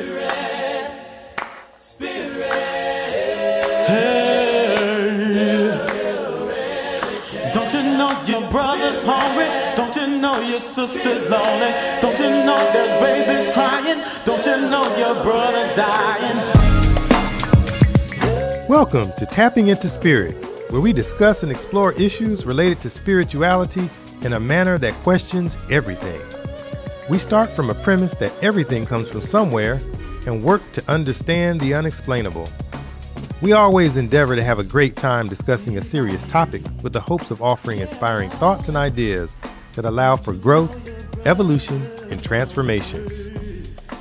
[0.00, 0.32] Spirit,
[1.76, 2.48] Spirit.
[7.52, 9.44] Don't you know your brother's hungry?
[9.76, 11.74] Don't you know your sister's lonely?
[12.00, 14.02] Don't you know there's babies crying?
[14.24, 16.38] Don't you know your brother's dying?
[18.70, 20.34] Welcome to Tapping into Spirit,
[20.70, 23.90] where we discuss and explore issues related to spirituality
[24.22, 26.22] in a manner that questions everything.
[27.10, 29.80] We start from a premise that everything comes from somewhere
[30.26, 32.48] and work to understand the unexplainable.
[33.42, 37.30] We always endeavor to have a great time discussing a serious topic with the hopes
[37.30, 39.36] of offering inspiring thoughts and ideas
[39.72, 40.74] that allow for growth,
[41.26, 43.08] evolution, and transformation.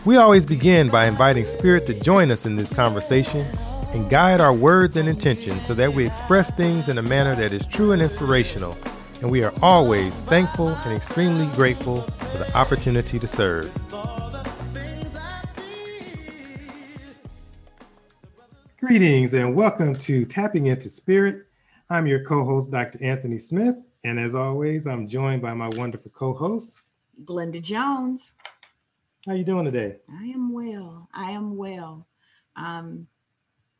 [0.06, 3.46] We always begin by inviting Spirit to join us in this conversation
[3.94, 7.52] and guide our words and intentions so that we express things in a manner that
[7.52, 8.78] is true and inspirational.
[9.22, 13.89] And we are always thankful and extremely grateful for the opportunity to serve.
[18.90, 21.46] Greetings and welcome to Tapping into Spirit.
[21.92, 22.98] I'm your co-host, Dr.
[23.04, 26.94] Anthony Smith, and as always, I'm joined by my wonderful co-hosts.
[27.24, 28.34] Glenda Jones.
[29.28, 29.98] How are you doing today?
[30.12, 31.08] I am well.
[31.14, 32.08] I am well.
[32.56, 33.06] I'm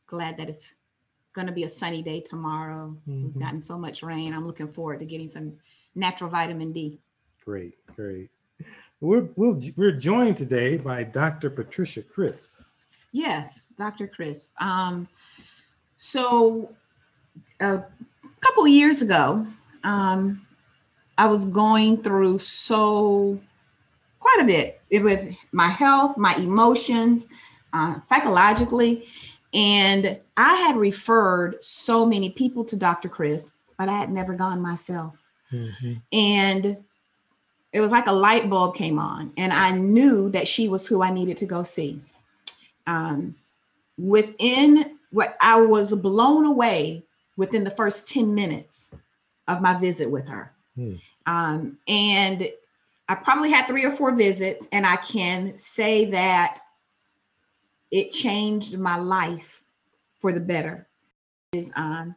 [0.06, 0.76] glad that it's
[1.32, 2.96] going to be a sunny day tomorrow.
[3.08, 3.24] Mhm.
[3.24, 4.32] We've gotten so much rain.
[4.32, 5.54] I'm looking forward to getting some
[5.96, 7.00] natural vitamin D.
[7.44, 8.30] Great, great.
[9.00, 11.50] We're we'll, we're joined today by Dr.
[11.50, 12.59] Patricia Crisp.
[13.12, 14.06] Yes, Dr.
[14.06, 14.50] Chris.
[14.60, 15.08] Um,
[15.96, 16.70] so
[17.60, 17.82] a
[18.40, 19.46] couple years ago,
[19.84, 20.46] um,
[21.18, 23.38] I was going through so
[24.18, 27.28] quite a bit it with my health, my emotions,
[27.72, 29.06] uh, psychologically,
[29.54, 33.08] and I had referred so many people to Dr.
[33.08, 35.14] Chris, but I had never gone myself.
[36.12, 36.76] And
[37.72, 41.02] it was like a light bulb came on, and I knew that she was who
[41.02, 42.00] I needed to go see.
[42.90, 43.36] Um,
[43.96, 47.04] within what I was blown away
[47.36, 48.94] within the first 10 minutes
[49.46, 50.52] of my visit with her.
[50.74, 50.94] Hmm.
[51.26, 52.50] Um, and
[53.08, 56.60] I probably had three or four visits, and I can say that
[57.90, 59.62] it changed my life
[60.20, 60.86] for the better.
[61.52, 62.14] Is um,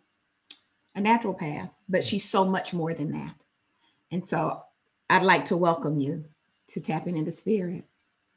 [0.95, 3.33] a naturopath, but she's so much more than that.
[4.11, 4.61] And so
[5.09, 6.25] I'd like to welcome you
[6.67, 7.85] to tapping into spirit.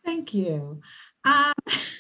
[0.05, 0.81] Thank you.
[1.27, 1.96] Um, as a, I'm a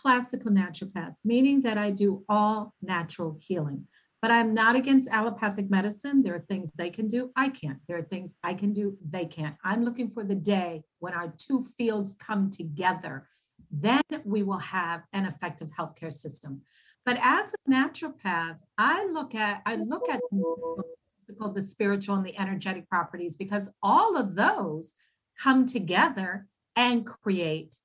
[0.00, 3.86] classical naturopath, meaning that I do all natural healing.
[4.20, 6.22] But I'm not against allopathic medicine.
[6.22, 7.78] There are things they can do, I can't.
[7.86, 9.56] There are things I can do, they can't.
[9.64, 13.28] I'm looking for the day when our two fields come together.
[13.70, 16.62] Then we will have an effective healthcare system.
[17.04, 22.38] But as a naturopath, I look at I look at the, the spiritual and the
[22.38, 24.94] energetic properties because all of those
[25.40, 27.78] come together and create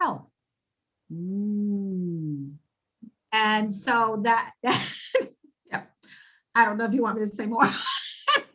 [0.00, 0.26] health.
[1.12, 2.54] Mm.
[3.32, 5.82] And so that, yeah,
[6.54, 7.64] I don't know if you want me to say more.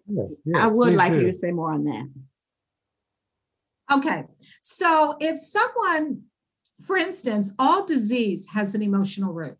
[0.07, 2.09] Yes, I would like you to say more on that.
[3.91, 4.23] Okay.
[4.61, 6.23] So if someone,
[6.85, 9.57] for instance, all disease has an emotional root.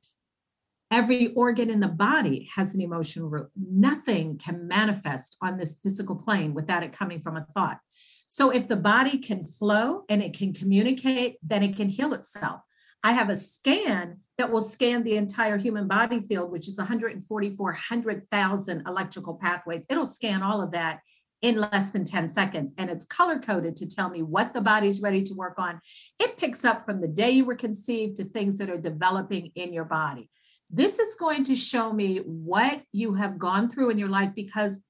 [0.91, 3.49] Every organ in the body has an emotional root.
[3.55, 7.79] Nothing can manifest on this physical plane without it coming from a thought.
[8.27, 12.61] So if the body can flow and it can communicate, then it can heal itself.
[13.03, 18.87] I have a scan that will scan the entire human body field, which is 144,000
[18.87, 19.85] electrical pathways.
[19.89, 20.99] It'll scan all of that
[21.41, 25.01] in less than 10 seconds and it's color coded to tell me what the body's
[25.01, 25.79] ready to work on.
[26.19, 29.71] It picks up from the day you were conceived to things that are developing in
[29.71, 30.29] your body.
[30.69, 34.81] This is going to show me what you have gone through in your life because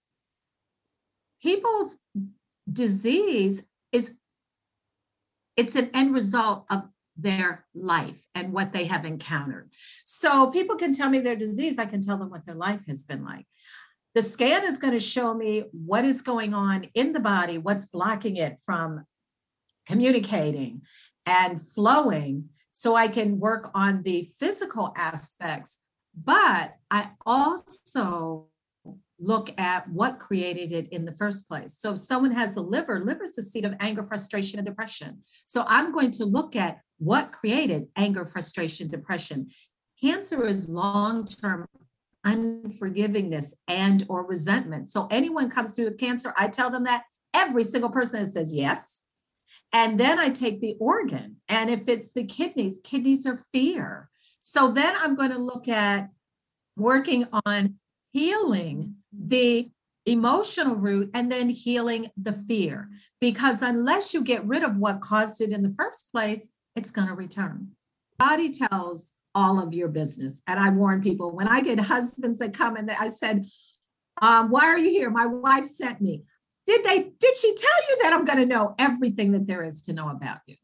[1.42, 1.98] people's
[2.72, 3.62] disease
[3.92, 4.14] is
[5.56, 6.84] it's an end result of
[7.22, 9.72] their life and what they have encountered.
[10.06, 13.06] So people can tell me their disease, I can tell them what their life has
[13.06, 13.46] been like.
[14.16, 17.85] The scan is going to show me what is going on in the body, what's
[17.85, 19.06] blocking it from
[19.85, 20.81] communicating
[21.25, 25.80] and flowing, so I can work on the physical aspects.
[26.16, 28.48] But I also
[29.19, 31.77] look at what created it in the first place.
[31.77, 35.19] So if someone has a liver, liver is the seat of anger, frustration, and depression.
[35.45, 39.50] So I'm going to look at what created anger, frustration, depression.
[40.01, 41.68] Cancer is long-term
[42.25, 44.90] unforgivingness and or resentment.
[44.90, 47.04] So anyone comes through with cancer, I tell them that
[47.34, 49.01] every single person that says yes.
[49.74, 51.38] And then I take the organ.
[51.48, 54.10] And if it's the kidneys, kidneys are fear.
[54.42, 56.10] So then I'm going to look at
[56.75, 57.75] working on
[58.12, 59.69] healing the
[60.06, 62.90] emotional root, and then healing the fear.
[63.22, 67.10] Because unless you get rid of what caused it in the first place, it's going
[67.10, 67.68] to return.
[68.18, 70.42] Body tells all of your business.
[70.48, 73.46] And I warn people when I get husbands that come and I said,
[74.22, 75.10] um, Why are you here?
[75.10, 76.24] My wife sent me.
[76.66, 79.81] Did they, did she tell you that I'm going to know everything that there is
[79.84, 80.56] to know about you?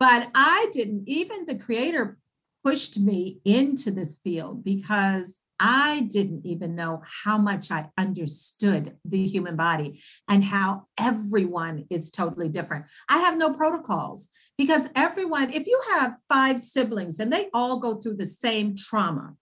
[0.00, 2.18] But I didn't, even the creator
[2.64, 9.24] pushed me into this field because I didn't even know how much I understood the
[9.26, 12.86] human body and how everyone is totally different.
[13.08, 14.28] I have no protocols
[14.58, 19.34] because everyone, if you have five siblings and they all go through the same trauma,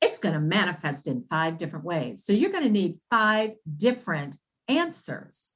[0.00, 2.24] it's going to manifest in five different ways.
[2.24, 4.36] So you're going to need five different
[4.66, 5.52] answers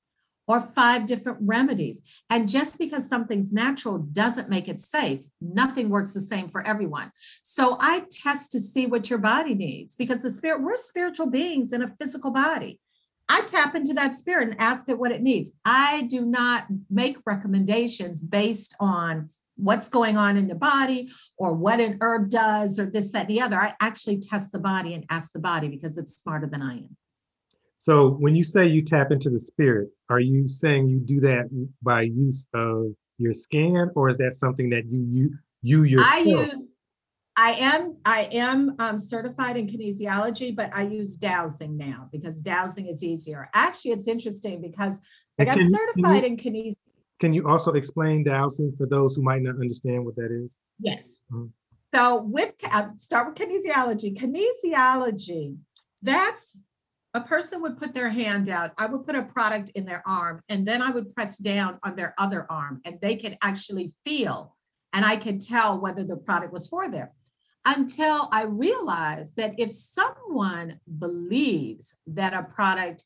[0.46, 2.02] or five different remedies.
[2.30, 5.20] And just because something's natural doesn't make it safe.
[5.40, 7.10] Nothing works the same for everyone.
[7.42, 11.72] So I test to see what your body needs because the spirit, we're spiritual beings
[11.72, 12.80] in a physical body.
[13.28, 15.50] I tap into that spirit and ask it what it needs.
[15.64, 21.80] I do not make recommendations based on what's going on in the body or what
[21.80, 23.58] an herb does or this, that, and the other.
[23.58, 26.96] I actually test the body and ask the body because it's smarter than I am.
[27.84, 31.44] So when you say you tap into the spirit, are you saying you do that
[31.82, 32.86] by use of
[33.18, 36.14] your scan, or is that something that you you you yourself?
[36.14, 36.64] I use.
[37.36, 42.86] I am I am um, certified in kinesiology, but I use dowsing now because dowsing
[42.86, 43.50] is easier.
[43.52, 44.98] Actually, it's interesting because
[45.38, 46.72] I got certified you, in kinesiology.
[47.20, 50.58] Can you also explain dowsing for those who might not understand what that is?
[50.80, 51.18] Yes.
[51.30, 51.48] Mm-hmm.
[51.94, 54.16] So with uh, start with kinesiology.
[54.16, 55.58] Kinesiology,
[56.00, 56.56] that's
[57.14, 60.42] a person would put their hand out, I would put a product in their arm,
[60.48, 64.56] and then I would press down on their other arm, and they could actually feel,
[64.92, 67.08] and I could tell whether the product was for them.
[67.64, 73.04] Until I realized that if someone believes that a product,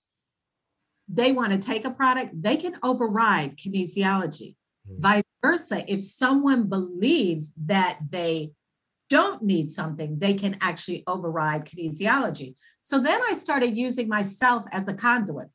[1.06, 4.56] they want to take a product, they can override kinesiology.
[4.88, 5.00] Mm-hmm.
[5.00, 8.52] Vice versa, if someone believes that they
[9.08, 12.54] don't need something, they can actually override kinesiology.
[12.82, 15.48] So then I started using myself as a conduit.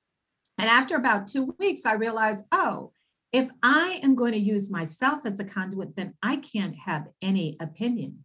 [0.58, 2.92] And after about two weeks, I realized, oh,
[3.32, 7.58] if I am going to use myself as a conduit, then I can't have any
[7.60, 8.24] opinion.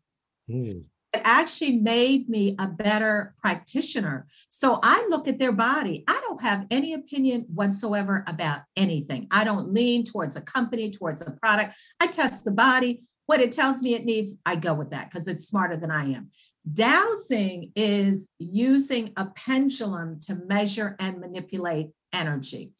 [0.51, 0.85] Mm.
[1.15, 4.27] It actually made me a better practitioner.
[4.51, 6.05] So I look at their body.
[6.07, 9.27] I don't have any opinion whatsoever about anything.
[9.31, 11.75] I don't lean towards a company, towards a product.
[11.99, 15.27] I test the body what it tells me it needs, I go with that because
[15.29, 16.31] it's smarter than I am.
[16.73, 22.73] Dowsing is using a pendulum to measure and manipulate energy.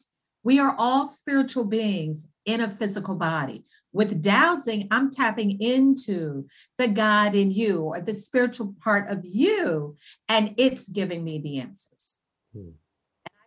[0.43, 3.63] We are all spiritual beings in a physical body.
[3.93, 6.47] With dowsing, I'm tapping into
[6.79, 9.97] the God in you or the spiritual part of you,
[10.27, 12.17] and it's giving me the answers.
[12.53, 12.69] Hmm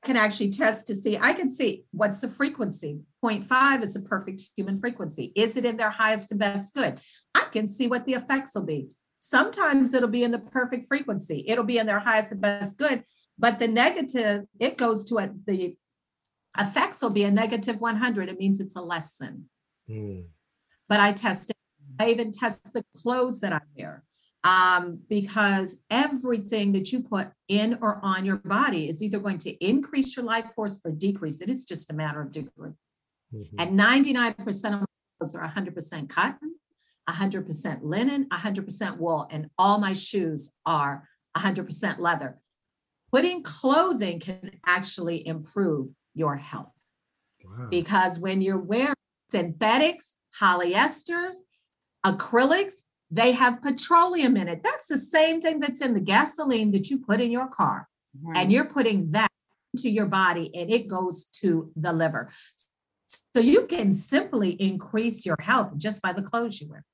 [0.05, 3.01] can actually test to see, I can see what's the frequency.
[3.25, 5.33] 0.5 is a perfect human frequency.
[5.37, 7.01] Is it in their highest and best good?
[7.35, 8.91] I can see what the effects will be.
[9.19, 11.45] Sometimes it'll be in the perfect frequency.
[11.47, 13.05] It'll be in their highest and best good,
[13.39, 15.77] but the negative, it goes to a, the
[16.59, 18.29] effects will be a negative 100.
[18.29, 19.49] It means it's a lesson.
[19.89, 20.25] Mm.
[20.89, 21.57] But I test it.
[22.01, 24.03] I even test the clothes that I wear
[24.45, 29.53] um, because everything that you put in or on your body is either going to
[29.65, 31.49] increase your life force or decrease it.
[31.49, 32.73] It's just a matter of degree.
[33.33, 33.57] Mm-hmm.
[33.59, 34.87] And 99% of
[35.21, 36.57] those are 100% cotton,
[37.09, 42.39] 100% linen, 100% wool, and all my shoes are 100% leather.
[43.13, 46.73] Putting clothing can actually improve your health
[47.45, 47.69] wow.
[47.71, 48.95] because when you're wearing
[49.31, 51.37] synthetics, polyesters,
[52.05, 54.63] acrylics, they have petroleum in it.
[54.65, 57.87] That's the same thing that's in the gasoline that you put in your car.
[58.17, 58.33] Mm-hmm.
[58.37, 59.31] And you're putting that
[59.75, 62.31] into your body and it goes to the liver.
[63.35, 66.85] So you can simply increase your health just by the clothes you wear.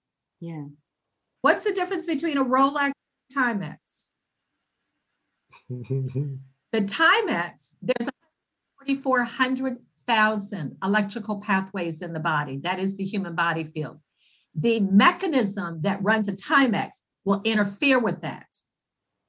[0.41, 0.65] Yeah.
[1.43, 2.95] What's the difference between a Rolex and
[3.31, 4.09] a Timex?
[6.73, 8.11] the Timex, there's
[8.89, 12.57] 4,400,000 electrical pathways in the body.
[12.57, 14.01] That is the human body field
[14.55, 18.47] the mechanism that runs a Timex will interfere with that.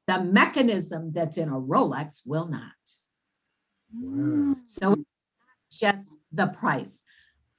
[0.08, 2.72] The mechanism that's in a Rolex will not.
[3.94, 4.56] Wow.
[4.66, 4.96] So
[5.72, 7.04] just the price.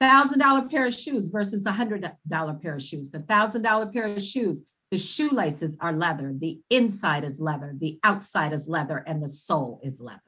[0.00, 3.10] Thousand dollar pair of shoes versus a hundred dollar pair of shoes.
[3.10, 8.00] The thousand dollar pair of shoes, the shoelaces are leather, the inside is leather, the
[8.02, 10.20] outside is leather, and the sole is leather.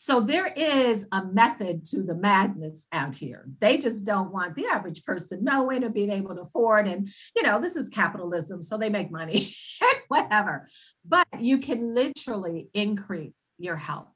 [0.00, 3.46] So there is a method to the madness out here.
[3.60, 6.86] They just don't want the average person knowing or being able to afford.
[6.86, 9.50] And, you know, this is capitalism, so they make money
[10.06, 10.68] whatever.
[11.04, 14.06] But you can literally increase your health.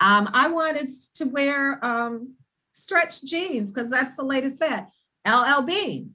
[0.00, 2.34] Um, I wanted to wear um,
[2.72, 4.86] stretch jeans because that's the latest fad.
[5.28, 6.12] LL Bean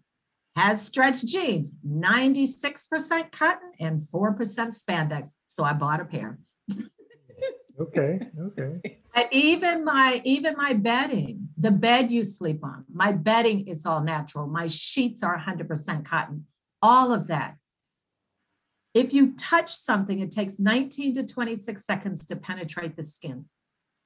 [0.55, 5.33] has stretch jeans, 96% cotton and 4% spandex.
[5.45, 6.39] So I bought a pair.
[7.97, 8.99] Okay, okay.
[9.15, 14.03] And even my even my bedding, the bed you sleep on, my bedding is all
[14.03, 14.47] natural.
[14.47, 16.45] My sheets are 100% cotton.
[16.81, 17.55] All of that.
[18.93, 23.45] If you touch something, it takes 19 to 26 seconds to penetrate the skin.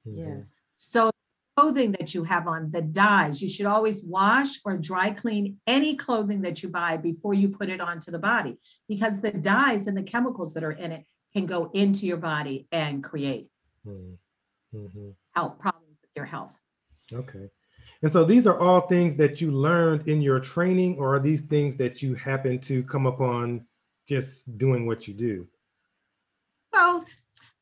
[0.06, 0.18] Mm-hmm.
[0.18, 0.56] Yes.
[0.76, 1.10] So
[1.56, 5.94] clothing that you have on, the dyes, you should always wash or dry clean any
[5.96, 8.58] clothing that you buy before you put it onto the body
[8.88, 12.66] because the dyes and the chemicals that are in it can go into your body
[12.72, 13.48] and create
[13.86, 14.18] Mhm,
[14.74, 15.14] mhm.
[15.34, 16.56] health problems with your health.
[17.12, 17.50] Okay.
[18.02, 21.42] And so these are all things that you learned in your training, or are these
[21.42, 23.66] things that you happen to come upon
[24.08, 25.48] just doing what you do?
[26.72, 27.08] Both.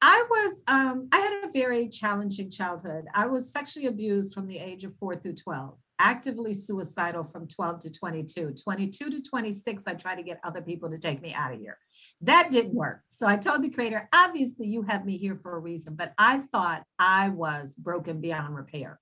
[0.03, 3.05] I was, um, I had a very challenging childhood.
[3.15, 7.79] I was sexually abused from the age of four through 12, actively suicidal from 12
[7.81, 8.55] to 22.
[8.55, 11.79] 22 to 26, I tried to get other people to take me out of here.
[12.23, 13.03] That didn't work.
[13.07, 16.39] So I told the creator, obviously, you have me here for a reason, but I
[16.39, 18.99] thought I was broken beyond repair.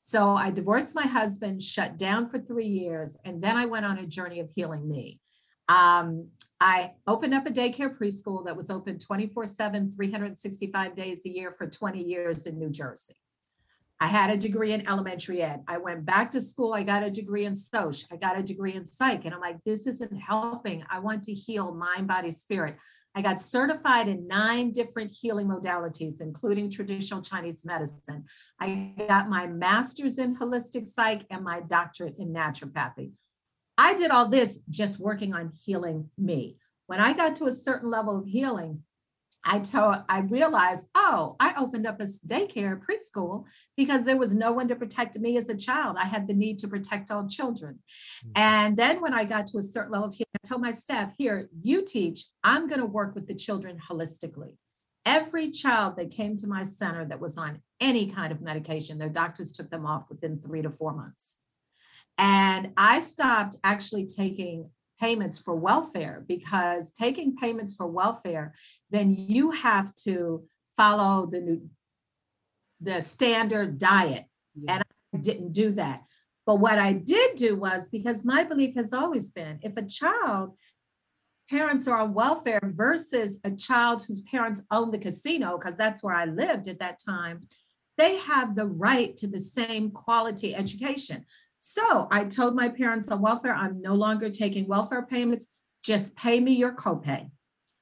[0.00, 3.98] So I divorced my husband, shut down for three years, and then I went on
[3.98, 5.20] a journey of healing me.
[5.68, 6.28] Um,
[6.58, 11.52] I opened up a daycare preschool that was open 24 7, 365 days a year
[11.52, 13.14] for 20 years in New Jersey.
[14.02, 15.62] I had a degree in elementary ed.
[15.68, 16.72] I went back to school.
[16.72, 17.96] I got a degree in Soc.
[18.10, 19.26] I got a degree in psych.
[19.26, 20.82] And I'm like, this isn't helping.
[20.90, 22.76] I want to heal mind, body, spirit.
[23.14, 28.24] I got certified in nine different healing modalities, including traditional Chinese medicine.
[28.58, 33.12] I got my master's in holistic psych and my doctorate in naturopathy.
[33.76, 36.56] I did all this just working on healing me.
[36.86, 38.82] When I got to a certain level of healing,
[39.44, 43.44] I told I realized, oh, I opened up a daycare preschool
[43.76, 45.96] because there was no one to protect me as a child.
[45.98, 47.78] I had the need to protect all children.
[48.22, 48.30] Hmm.
[48.36, 51.14] And then when I got to a certain level of healing, I told my staff,
[51.16, 54.56] here, you teach, I'm going to work with the children holistically.
[55.06, 59.08] Every child that came to my center that was on any kind of medication, their
[59.08, 61.36] doctors took them off within three to four months.
[62.18, 64.68] And I stopped actually taking
[65.00, 68.54] payments for welfare because taking payments for welfare,
[68.90, 70.44] then you have to
[70.76, 71.70] follow the new
[72.82, 74.24] the standard diet.
[74.68, 74.82] And
[75.14, 76.02] I didn't do that.
[76.46, 80.56] But what I did do was because my belief has always been if a child
[81.50, 86.14] parents are on welfare versus a child whose parents own the casino, because that's where
[86.14, 87.46] I lived at that time,
[87.98, 91.26] they have the right to the same quality education.
[91.60, 95.46] So I told my parents on welfare, I'm no longer taking welfare payments,
[95.84, 97.30] just pay me your copay.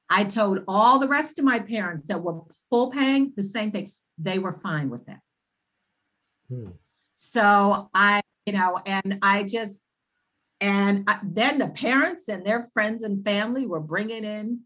[0.09, 3.93] I told all the rest of my parents that were full paying the same thing.
[4.17, 5.19] They were fine with that.
[6.49, 6.71] Hmm.
[7.15, 9.81] So I, you know, and I just,
[10.59, 14.61] and I- then the parents and their friends and family were bringing in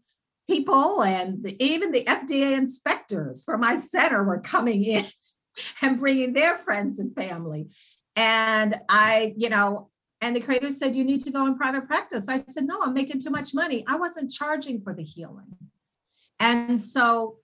[0.48, 5.04] people, and the, even the FDA inspectors for my center were coming in
[5.82, 7.68] and bringing their friends and family.
[8.16, 9.90] And I, you know,
[10.20, 12.28] and the creator said, You need to go in private practice.
[12.28, 13.84] I said, No, I'm making too much money.
[13.86, 15.56] I wasn't charging for the healing.
[16.40, 17.38] And so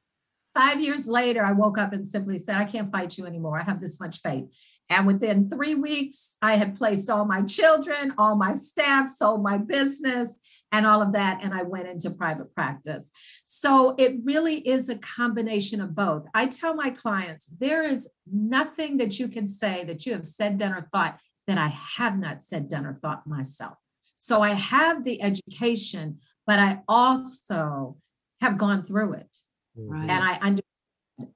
[0.54, 3.58] five years later, I woke up and simply said, I can't fight you anymore.
[3.58, 4.46] I have this much faith.
[4.88, 9.56] And within three weeks, I had placed all my children, all my staff, sold my
[9.56, 10.36] business,
[10.72, 11.42] and all of that.
[11.42, 13.10] And I went into private practice.
[13.46, 16.26] So it really is a combination of both.
[16.34, 20.58] I tell my clients there is nothing that you can say that you have said,
[20.58, 23.74] done, or thought that I have not said, done, or thought myself.
[24.18, 27.96] So I have the education, but I also
[28.40, 29.36] have gone through it
[29.76, 30.10] Right.
[30.10, 30.56] and I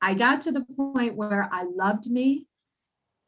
[0.00, 2.46] I got to the point where I loved me.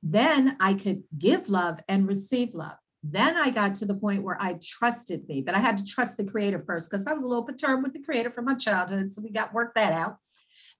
[0.03, 2.77] Then I could give love and receive love.
[3.11, 6.17] Then I got to the point where I trusted me, but I had to trust
[6.17, 9.13] the creator first because I was a little perturbed with the creator from my childhood.
[9.13, 10.17] So we got worked that out.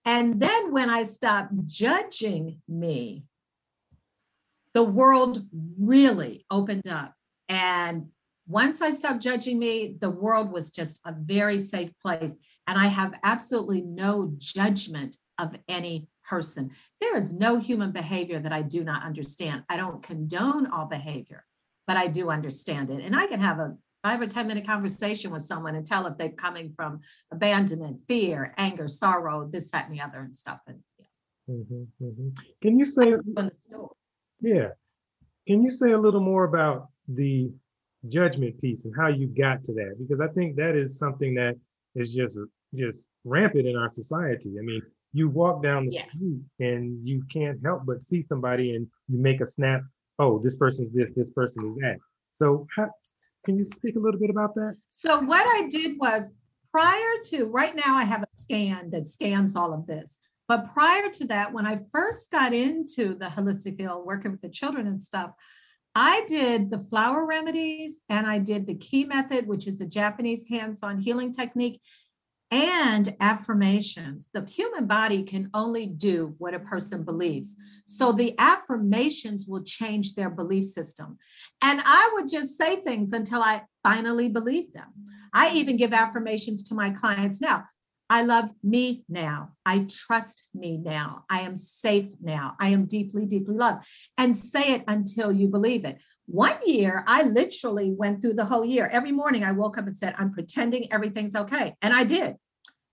[0.05, 3.25] And then when I stopped judging me,
[4.75, 5.45] the world
[5.79, 7.15] really opened up.
[7.49, 8.09] And
[8.47, 12.37] once I stopped judging me, the world was just a very safe place.
[12.67, 16.71] And I have absolutely no judgment of any person.
[17.01, 19.65] There is no human behavior that I do not understand.
[19.69, 21.45] I don't condone all behavior,
[21.87, 23.03] but I do understand it.
[23.05, 26.17] And I can have a five or 10 minute conversation with someone and tell if
[26.19, 27.01] they're coming from
[27.33, 30.61] abandonment, fear, anger, sorrow, this, that, and the other and stuff.
[30.67, 31.07] And yeah,
[31.51, 32.39] Mhm, mhm.
[32.61, 33.89] Can you say, on the story.
[34.41, 34.69] yeah,
[35.47, 37.51] can you say a little more about the
[38.09, 39.97] judgment piece and how you got to that?
[39.99, 41.57] Because I think that is something that
[41.95, 42.39] is just
[42.75, 44.57] just rampant in our society.
[44.59, 46.11] I mean, you walk down the Yes.
[46.11, 49.83] street and you can't help but see somebody and you make a snap.
[50.19, 51.97] Oh, this person's this, this person is that.
[52.33, 52.91] So, how,
[53.45, 54.77] can you speak a little bit about that?
[54.93, 56.33] So what I did was
[56.71, 60.19] prior to right now, I have a scan that scans all of this.
[60.49, 64.49] But prior to that, when I first got into the holistic field, working with the
[64.49, 65.33] children and stuff,
[65.95, 70.47] I did the flower remedies and I did the Reiki method, which is a Japanese
[70.47, 71.81] hands-on healing technique,
[72.51, 74.29] and affirmations.
[74.33, 77.57] The human body can only do what a person believes.
[77.87, 81.19] So the affirmations will change their belief system.
[81.63, 84.93] And I would just say things until I finally believed them.
[85.35, 87.65] I even give affirmations to my clients now.
[88.09, 89.51] I love me now.
[89.65, 91.25] I trust me now.
[91.29, 92.55] I am safe now.
[92.61, 93.85] I am deeply, deeply loved.
[94.17, 95.99] And say it until you believe it.
[96.27, 98.87] One year, I literally went through the whole year.
[98.87, 101.75] Every morning, I woke up and said, I'm pretending everything's okay.
[101.83, 102.37] And I did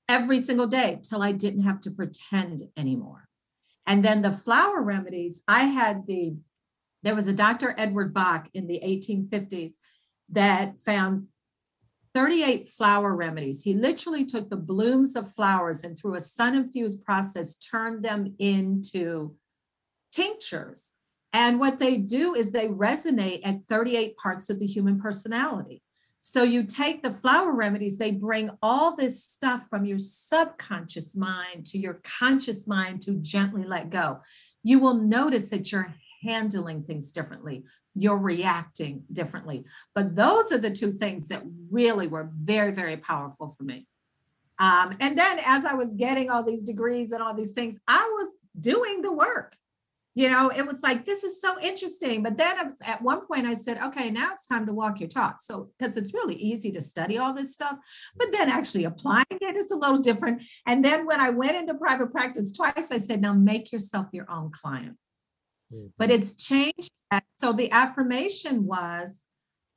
[0.07, 3.27] every single day till I didn't have to pretend anymore.
[3.87, 6.35] And then the flower remedies, I had the,
[7.01, 7.73] there was a Dr.
[7.77, 9.73] Edward Bach in the 1850s
[10.29, 11.27] that found
[12.13, 13.63] 38 flower remedies.
[13.63, 18.35] He literally took the blooms of flowers and through a sun infused process turned them
[18.37, 19.35] into
[20.11, 20.93] tinctures.
[21.33, 25.81] And what they do is they resonate at 38 parts of the human personality.
[26.21, 31.65] So you take the flower remedies, they bring all this stuff from your subconscious mind
[31.65, 34.21] to your conscious mind to gently let go.
[34.63, 39.65] You will notice that you're handling things differently, you're reacting differently.
[39.93, 43.85] But those are the two things that really were very, very powerful for me.
[44.59, 48.01] Um, and then as I was getting all these degrees and all these things, I
[48.17, 49.57] was doing the work.
[50.15, 52.21] You know, it was like, this is so interesting.
[52.21, 55.09] But then was, at one point I said, okay, now it's time to walk your
[55.09, 55.39] talk.
[55.41, 57.77] So, because it's really easy to study all this stuff,
[58.15, 60.43] but then actually applying it is a little different.
[60.67, 64.29] And then when I went into private practice twice, I said, now make yourself your
[64.29, 64.97] own client.
[65.97, 66.11] But mm-hmm.
[66.11, 66.91] it's changed.
[67.09, 67.23] that.
[67.39, 69.21] So the affirmation was,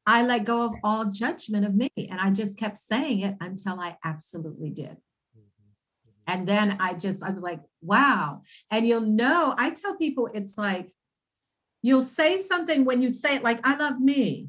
[0.06, 1.90] I let go of all judgment of me.
[1.96, 4.96] And I just kept saying it until I absolutely did.
[6.26, 8.42] And then I just, I was like, wow.
[8.70, 10.90] And you'll know, I tell people it's like,
[11.82, 14.48] you'll say something when you say it, like, I love me.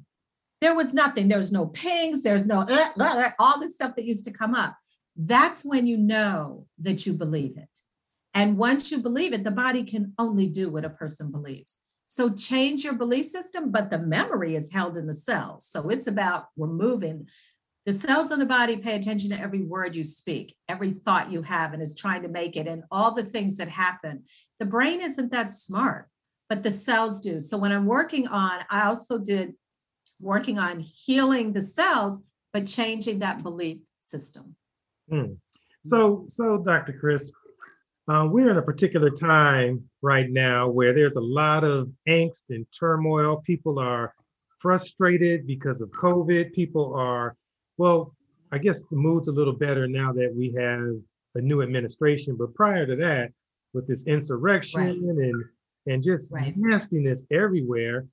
[0.60, 4.06] There was nothing, there's no pings, there's no, uh, uh, uh, all the stuff that
[4.06, 4.76] used to come up.
[5.16, 7.80] That's when you know that you believe it.
[8.34, 11.78] And once you believe it, the body can only do what a person believes.
[12.08, 15.68] So change your belief system, but the memory is held in the cells.
[15.70, 17.28] So it's about removing
[17.88, 21.42] the cells in the body pay attention to every word you speak, every thought you
[21.42, 24.26] have, and is trying to make it, and all the things that happen.
[24.60, 26.10] The brain isn't that smart,
[26.50, 27.40] but the cells do.
[27.40, 29.54] So when I'm working on, I also did
[30.20, 32.20] working on healing the cells,
[32.52, 34.54] but changing that belief system.
[35.10, 35.36] Hmm.
[35.86, 36.92] So, so Dr.
[37.00, 37.32] Chris,
[38.10, 42.66] uh, we're in a particular time right now where there's a lot of angst and
[42.78, 43.38] turmoil.
[43.46, 44.14] People are
[44.60, 46.52] frustrated because of COVID.
[46.52, 47.38] People are,
[47.78, 48.14] well,
[48.52, 50.96] I guess the mood's a little better now that we have
[51.36, 52.36] a new administration.
[52.36, 53.32] But prior to that,
[53.74, 54.98] with this insurrection Right.
[54.98, 55.46] and
[55.90, 56.54] and just Right.
[56.58, 58.08] nastiness everywhere,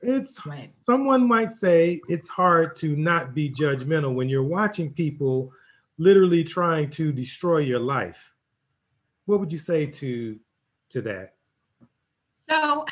[0.00, 0.72] it's Right.
[0.80, 5.52] someone might say it's hard to not be judgmental when you're watching people
[5.98, 8.34] literally trying to destroy your life.
[9.26, 10.38] What would you say to
[10.90, 11.34] to that?
[12.48, 12.84] So,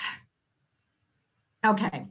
[1.65, 2.07] okay.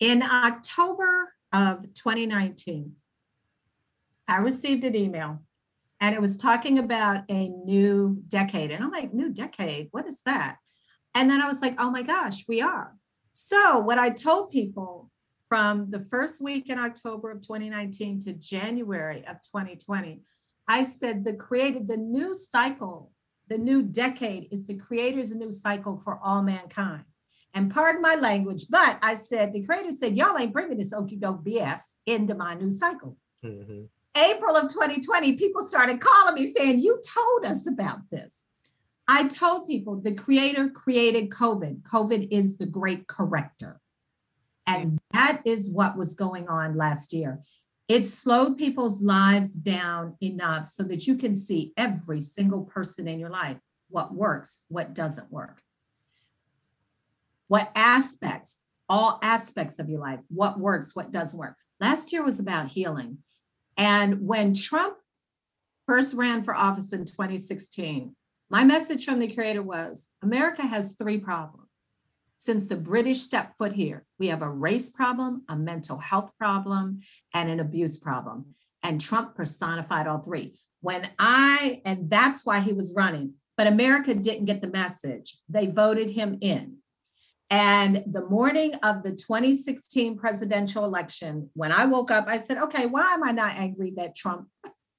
[0.00, 2.94] In October of 2019,
[4.28, 5.42] I received an email
[6.00, 8.70] and it was talking about a new decade.
[8.70, 9.88] And I'm like, new decade?
[9.90, 10.58] What is that?
[11.14, 12.94] And then I was like, oh my gosh, we are.
[13.32, 15.10] So, what I told people
[15.48, 20.20] from the first week in October of 2019 to January of 2020,
[20.68, 23.12] I said the created the new cycle,
[23.48, 27.04] the new decade is the creator's new cycle for all mankind.
[27.54, 31.18] And pardon my language, but I said the creator said, y'all ain't bringing this okie
[31.18, 33.16] doke BS into my new cycle.
[33.42, 33.88] Mhm.
[34.18, 38.44] April of 2020, people started calling me saying, You told us about this.
[39.06, 41.82] I told people the creator created COVID.
[41.82, 43.80] COVID is the great corrector.
[44.66, 47.40] And that is what was going on last year.
[47.88, 53.18] It slowed people's lives down enough so that you can see every single person in
[53.18, 53.56] your life
[53.88, 55.62] what works, what doesn't work,
[57.46, 61.56] what aspects, all aspects of your life, what works, what doesn't work.
[61.80, 63.18] Last year was about healing.
[63.78, 64.96] And when Trump
[65.86, 68.14] first ran for office in 2016,
[68.50, 71.68] my message from the creator was America has three problems.
[72.36, 77.00] Since the British stepped foot here, we have a race problem, a mental health problem,
[77.34, 78.46] and an abuse problem.
[78.82, 80.56] And Trump personified all three.
[80.80, 85.36] When I, and that's why he was running, but America didn't get the message.
[85.48, 86.76] They voted him in.
[87.50, 92.86] And the morning of the 2016 presidential election, when I woke up, I said, okay,
[92.86, 94.48] why am I not angry that Trump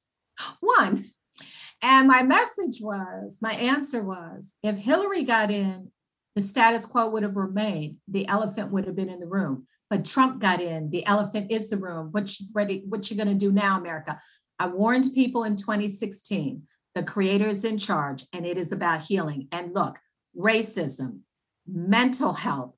[0.62, 1.06] won?
[1.82, 5.92] And my message was, my answer was, if Hillary got in,
[6.36, 7.98] the status quo would have remained.
[8.08, 9.68] The elephant would have been in the room.
[9.90, 10.90] But Trump got in.
[10.90, 12.10] The elephant is the room.
[12.12, 12.84] What you ready?
[12.88, 14.20] What you to do now, America?
[14.60, 16.64] I warned people in 2016.
[16.96, 19.48] The creator is in charge, and it is about healing.
[19.52, 19.98] And look,
[20.38, 21.20] racism,
[21.72, 22.76] mental health,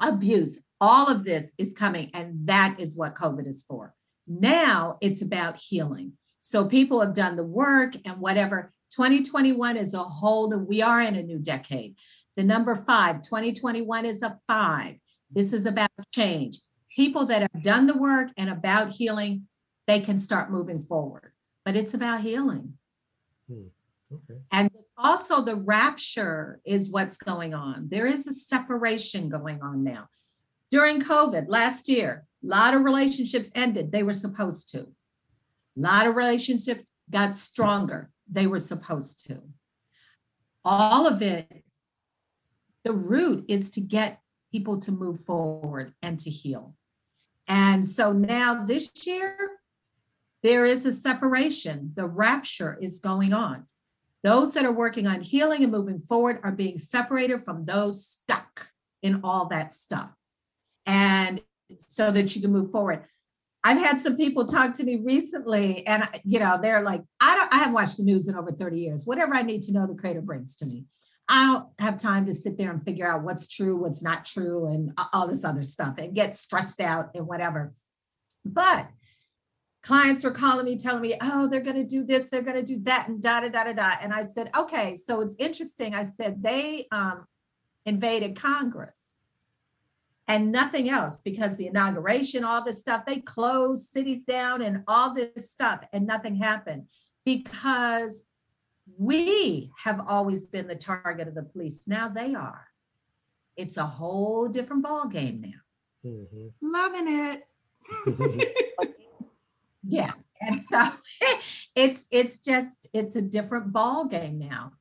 [0.00, 3.94] abuse, all of this is coming, and that is what COVID is for.
[4.26, 6.12] Now it's about healing.
[6.40, 8.72] So people have done the work and whatever.
[8.90, 11.96] 2021 is a whole we are in a new decade.
[12.36, 14.96] The number five, 2021 is a five.
[15.30, 16.58] This is about change.
[16.94, 19.48] People that have done the work and about healing,
[19.86, 21.32] they can start moving forward.
[21.64, 22.74] But it's about healing.
[23.48, 23.68] Hmm.
[24.12, 24.40] Okay.
[24.52, 27.88] And also the rapture is what's going on.
[27.90, 30.08] There is a separation going on now.
[30.70, 33.90] During COVID last year, a lot of relationships ended.
[33.90, 34.80] They were supposed to.
[34.80, 38.10] A lot of relationships got stronger.
[38.30, 39.42] They were supposed to.
[40.64, 41.64] All of it,
[42.84, 44.20] the root is to get
[44.52, 46.74] people to move forward and to heal.
[47.48, 49.36] And so now this year,
[50.42, 51.92] there is a separation.
[51.94, 53.66] The rapture is going on.
[54.22, 58.68] Those that are working on healing and moving forward are being separated from those stuck
[59.02, 60.10] in all that stuff.
[60.86, 61.40] And
[61.78, 63.04] so that you can move forward.
[63.64, 67.52] I've had some people talk to me recently, and you know, they're like, I don't,
[67.52, 69.06] I haven't watched the news in over 30 years.
[69.06, 70.84] Whatever I need to know, the creator brings to me.
[71.28, 74.66] I don't have time to sit there and figure out what's true, what's not true,
[74.66, 77.74] and all this other stuff and get stressed out and whatever.
[78.44, 78.88] But
[79.86, 82.74] clients were calling me, telling me, oh, they're going to do this, they're going to
[82.74, 83.92] do that, and da da da da da.
[84.02, 85.94] And I said, okay, so it's interesting.
[85.94, 87.24] I said, they um,
[87.84, 89.20] invaded Congress
[90.26, 95.14] and nothing else because the inauguration, all this stuff, they closed cities down and all
[95.14, 96.88] this stuff, and nothing happened
[97.24, 98.26] because
[98.98, 101.86] we have always been the target of the police.
[101.86, 102.66] Now they are.
[103.56, 106.10] It's a whole different ball game now.
[106.10, 106.48] Mm-hmm.
[106.60, 108.92] Loving it.
[109.86, 110.12] yeah.
[110.38, 110.86] And so
[111.74, 114.72] it's it's just it's a different ball game now.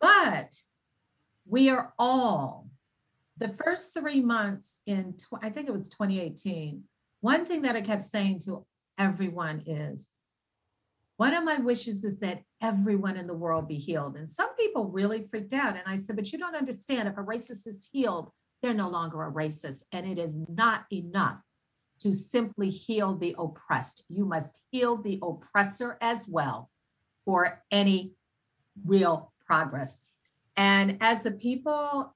[0.00, 0.56] But
[1.46, 2.70] we are all
[3.40, 6.84] the first three months in, tw- I think it was 2018,
[7.20, 8.64] one thing that I kept saying to
[8.98, 10.08] everyone is,
[11.16, 14.16] one of my wishes is that everyone in the world be healed.
[14.16, 15.74] And some people really freaked out.
[15.76, 17.08] And I said, but you don't understand.
[17.08, 18.30] If a racist is healed,
[18.62, 19.82] they're no longer a racist.
[19.92, 21.40] And it is not enough
[22.00, 24.04] to simply heal the oppressed.
[24.08, 26.70] You must heal the oppressor as well
[27.24, 28.14] for any
[28.84, 29.98] real progress.
[30.56, 32.14] And as a people,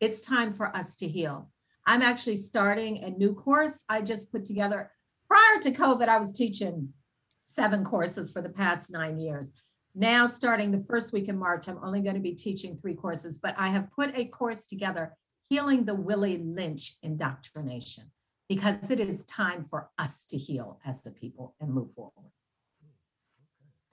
[0.00, 1.50] it's time for us to heal.
[1.86, 4.90] I'm actually starting a new course I just put together.
[5.26, 6.92] Prior to COVID, I was teaching
[7.44, 9.52] seven courses for the past nine years.
[9.94, 13.38] Now, starting the first week in March, I'm only going to be teaching three courses,
[13.42, 15.14] but I have put a course together,
[15.48, 18.04] Healing the Willie Lynch Indoctrination,
[18.48, 22.30] because it is time for us to heal as the people and move forward.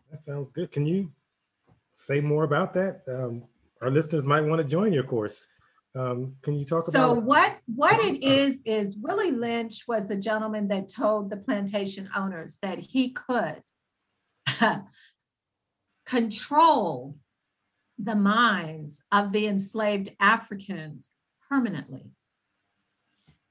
[0.10, 0.72] That sounds good.
[0.72, 1.12] Can you
[1.94, 3.02] say more about that?
[3.08, 3.44] Um,
[3.82, 5.48] our listeners might want to join your course.
[5.96, 7.10] Um, can you talk about?
[7.10, 12.10] So what what it is is Willie Lynch was a gentleman that told the plantation
[12.16, 13.64] owners that he could
[16.06, 17.16] control
[17.98, 21.12] the minds of the enslaved Africans
[21.50, 22.12] permanently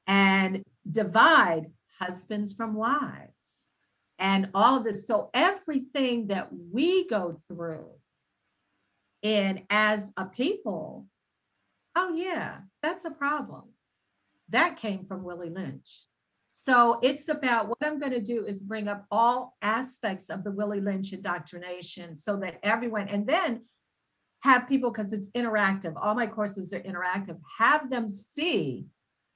[0.06, 1.66] and divide
[1.98, 3.66] husbands from wives
[4.18, 5.06] and all of this.
[5.06, 7.90] So everything that we go through
[9.22, 11.06] and as a people
[11.98, 13.64] oh yeah, that's a problem.
[14.50, 16.04] That came from Willie Lynch.
[16.50, 20.52] So it's about what I'm going to do is bring up all aspects of the
[20.52, 23.62] Willie Lynch indoctrination so that everyone, and then
[24.44, 28.86] have people, because it's interactive, all my courses are interactive, have them see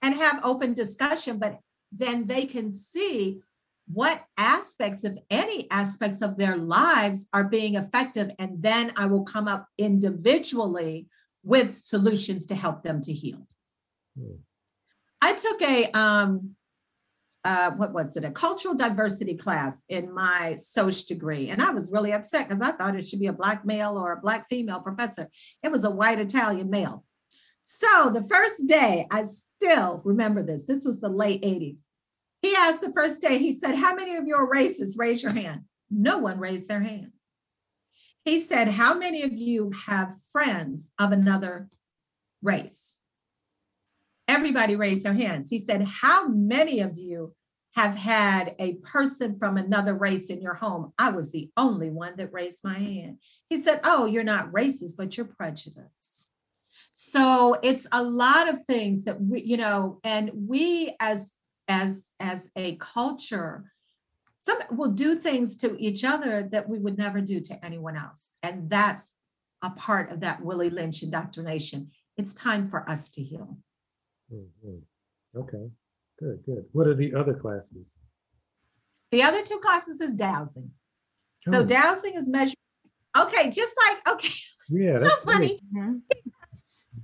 [0.03, 1.59] and have open discussion, but
[1.91, 3.41] then they can see
[3.87, 8.31] what aspects of any aspects of their lives are being effective.
[8.39, 11.07] And then I will come up individually
[11.43, 13.47] with solutions to help them to heal.
[14.19, 14.37] Hmm.
[15.21, 16.57] I took a um,
[17.45, 18.25] uh, what was it?
[18.25, 22.73] A cultural diversity class in my social degree, and I was really upset because I
[22.73, 25.29] thought it should be a black male or a black female professor.
[25.63, 27.05] It was a white Italian male.
[27.65, 29.25] So the first day, I
[29.63, 30.65] still remember this.
[30.65, 31.81] This was the late 80s.
[32.41, 34.99] He asked the first day, he said, How many of you are racist?
[34.99, 35.63] Raise your hand.
[35.91, 37.13] no one raised their hand.
[38.25, 41.69] He said, How many of you have friends of another
[42.43, 42.99] race?
[44.27, 45.51] Everybody raised their hands.
[45.51, 47.35] He said, How many of you
[47.75, 50.93] have had a person from another race in your home?
[50.99, 53.19] I was the only one that raised my hand.
[53.49, 56.12] He said, Oh, you're not racist, but you're prejudiced.
[56.95, 61.33] So it's a lot of things that we, you know, and we as
[61.69, 63.65] as as a culture
[64.45, 68.33] some will do things to each other that we would never do to anyone else.
[68.43, 69.11] And that's
[69.63, 71.93] a part of that Willie Lynch indoctrination.
[72.17, 73.57] It's time for us to heal.
[74.33, 74.83] Mhm.
[75.37, 75.71] Okay,
[76.19, 76.65] good, good.
[76.73, 77.97] What are the other classes?
[79.13, 80.73] The other two classes is dowsing.
[81.47, 82.57] So Oh, dowsing is measuring.
[83.17, 84.35] Okay, just like okay,
[84.69, 85.33] Yeah, so that's great.
[85.35, 85.61] funny.
[85.73, 86.01] Mhm.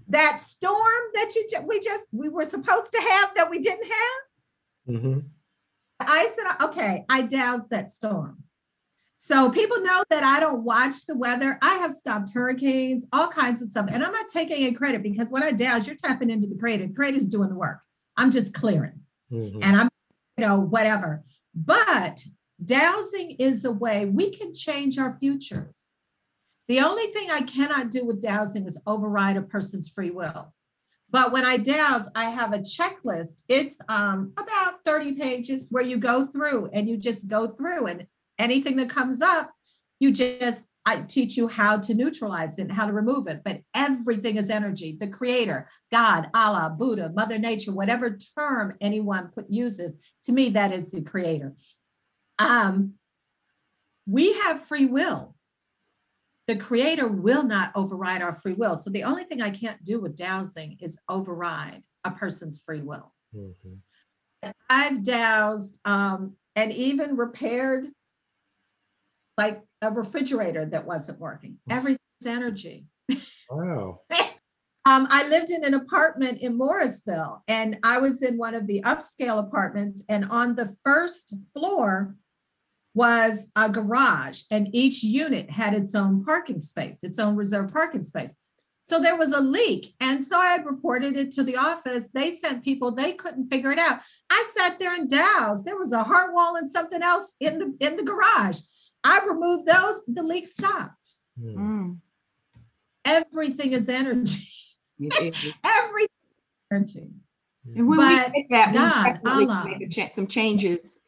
[0.09, 4.97] That storm that you we just we were supposed to have that we didn't have.
[4.97, 5.25] Mhm.
[6.01, 8.45] I said, okay, I doused that storm.
[9.17, 11.59] So people know that I don't watch the weather.
[11.61, 13.89] I have stopped hurricanes, all kinds of stuff.
[13.93, 16.87] And I'm not taking any credit because when I douse, you're tapping into the creator.
[16.87, 17.81] The creator's doing the work.
[18.17, 19.01] I'm just clearing
[19.33, 19.59] Mhm.
[19.63, 19.89] and I'm,
[20.37, 21.25] you know, whatever.
[21.55, 22.25] But
[22.65, 25.88] dowsing is a way we can change our futures.
[26.69, 30.53] The only thing I cannot do with dowsing is override a person's free will.
[31.11, 33.45] But when I douse, I have a checklist.
[33.49, 38.07] It's um, about 30 pages where you go through and you just go through, and
[38.39, 39.51] anything that comes up,
[39.99, 43.41] you just, I teach you how to neutralize it and how to remove it.
[43.43, 44.99] But everything is energy.
[45.01, 50.73] The creator, God, Allah, Buddha, Mother Nature, whatever term anyone put, uses, to me, that
[50.73, 51.55] is the creator.
[52.39, 52.95] Um,
[54.07, 55.35] we have free will
[56.49, 58.75] the creator will not override our free will.
[58.75, 63.13] So the only thing I can't do with dowsing is override a person's free will.
[63.37, 63.81] Mhm.
[64.71, 67.89] I've dowsed um, and even repaired
[69.37, 71.59] like a refrigerator that wasn't working.
[71.69, 72.89] Everything's energy.
[73.51, 74.01] Wow.
[74.87, 78.81] Um, I lived in an apartment in Morrisville, and I was in one of the
[78.87, 80.03] upscale apartments.
[80.09, 82.17] And on the first floor
[82.99, 88.03] was a garage, and each unit had its own parking space, its own reserved parking
[88.03, 88.35] space.
[88.83, 89.95] So there was a leak.
[90.01, 92.09] And so I had reported it to the office.
[92.13, 94.01] They sent people, they couldn't figure it out.
[94.31, 95.65] I sat there and doused.
[95.65, 98.59] There was a heart wall and something else in the in the garage.
[99.05, 101.13] I removed those, the leak stopped.
[101.41, 101.99] Mm.
[103.05, 104.49] Everything is energy.
[105.01, 107.11] Everything is energy.
[107.77, 109.65] And when But we get that, we God, definitely Allah.
[109.67, 110.99] make a cha- some changes.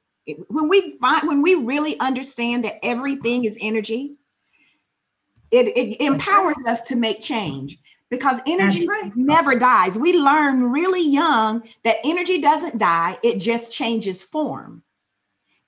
[0.49, 4.17] When we find, when we really understand that everything is energy,
[5.51, 7.79] it, it empowers us to make change
[8.11, 9.11] because energy right.
[9.17, 9.99] never dies.
[9.99, 14.83] We learn really young that energy doesn't die; it just changes form.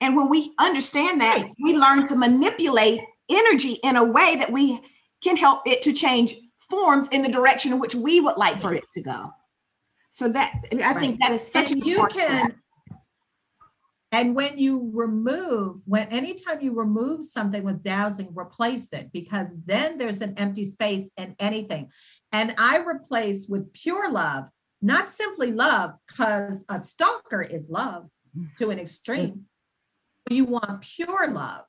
[0.01, 4.81] And when we understand that, we learn to manipulate energy in a way that we
[5.23, 8.75] can help it to change forms in the direction in which we would like for
[8.75, 9.33] it to go.
[10.11, 12.55] So that I think that is such and an you can
[14.13, 19.97] and when you remove when anytime you remove something with dowsing replace it because then
[19.97, 21.91] there's an empty space in anything.
[22.31, 24.49] And i replace with pure love
[24.83, 28.09] not simply love because a stalker is love
[28.59, 29.47] to an extreme.
[30.31, 31.65] You want pure love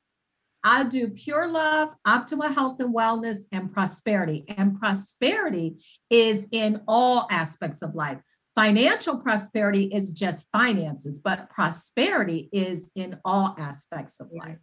[0.66, 4.44] i do pure love optimal health and wellness and prosperity.
[4.50, 5.78] And prosperity
[6.10, 8.20] is in all aspects of life
[8.56, 14.58] Financial prosperity is just finances, but prosperity is in all aspects of life.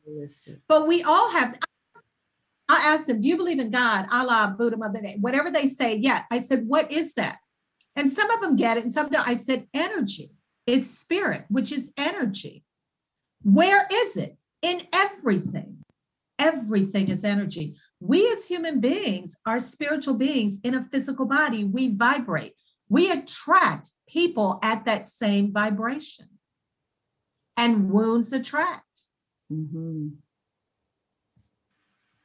[0.68, 1.58] But we all have.
[2.68, 5.96] I asked them, Do you believe in God, Allah, Buddha, Mother, whatever they say?
[5.96, 6.22] Yeah.
[6.30, 7.38] I said, What is that?
[7.96, 9.26] And some of them get it, and some don't.
[9.26, 10.30] I said, Energy.
[10.66, 12.62] It's spirit, which is energy.
[13.42, 14.36] Where is it?
[14.62, 15.78] In everything.
[16.38, 17.74] Everything is energy.
[17.98, 21.64] We as human beings are spiritual beings in a physical body.
[21.64, 22.54] We vibrate
[22.90, 26.28] we attract people at that same vibration.
[27.56, 29.02] And wounds attract.
[29.50, 30.16] Mhm.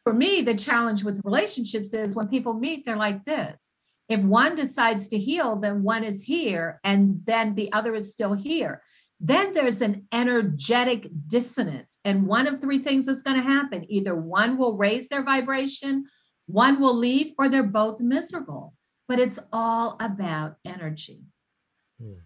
[0.04, 3.78] For me, the challenge with relationships is when people meet, they're like this.
[4.08, 8.34] If one decides to heal, then one is here, and then the other is still
[8.34, 8.84] here.
[9.19, 11.97] Then there's an energetic dissonance.
[12.06, 16.06] And one of three things is going to happen either one will raise their vibration,
[16.45, 18.75] one will leave, or they're both miserable.
[19.08, 21.22] But it's all about energy.
[22.02, 22.20] Hmm.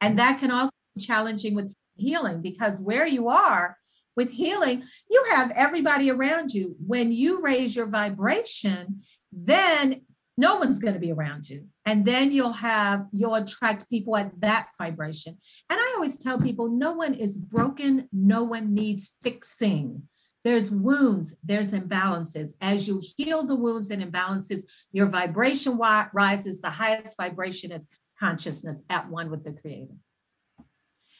[0.00, 3.76] And that can also be challenging with healing because where you are
[4.16, 6.76] with healing, you have everybody around you.
[6.84, 10.02] When you raise your vibration, then
[10.38, 11.66] no one's going to be around you.
[11.84, 15.38] And then you'll have, you'll attract people at that vibration.
[15.70, 20.02] And I always tell people no one is broken, no one needs fixing.
[20.46, 22.52] There's wounds, there's imbalances.
[22.60, 26.60] As you heal the wounds and imbalances, your vibration rises.
[26.60, 27.88] The highest vibration is
[28.20, 29.96] consciousness at one with the Creator.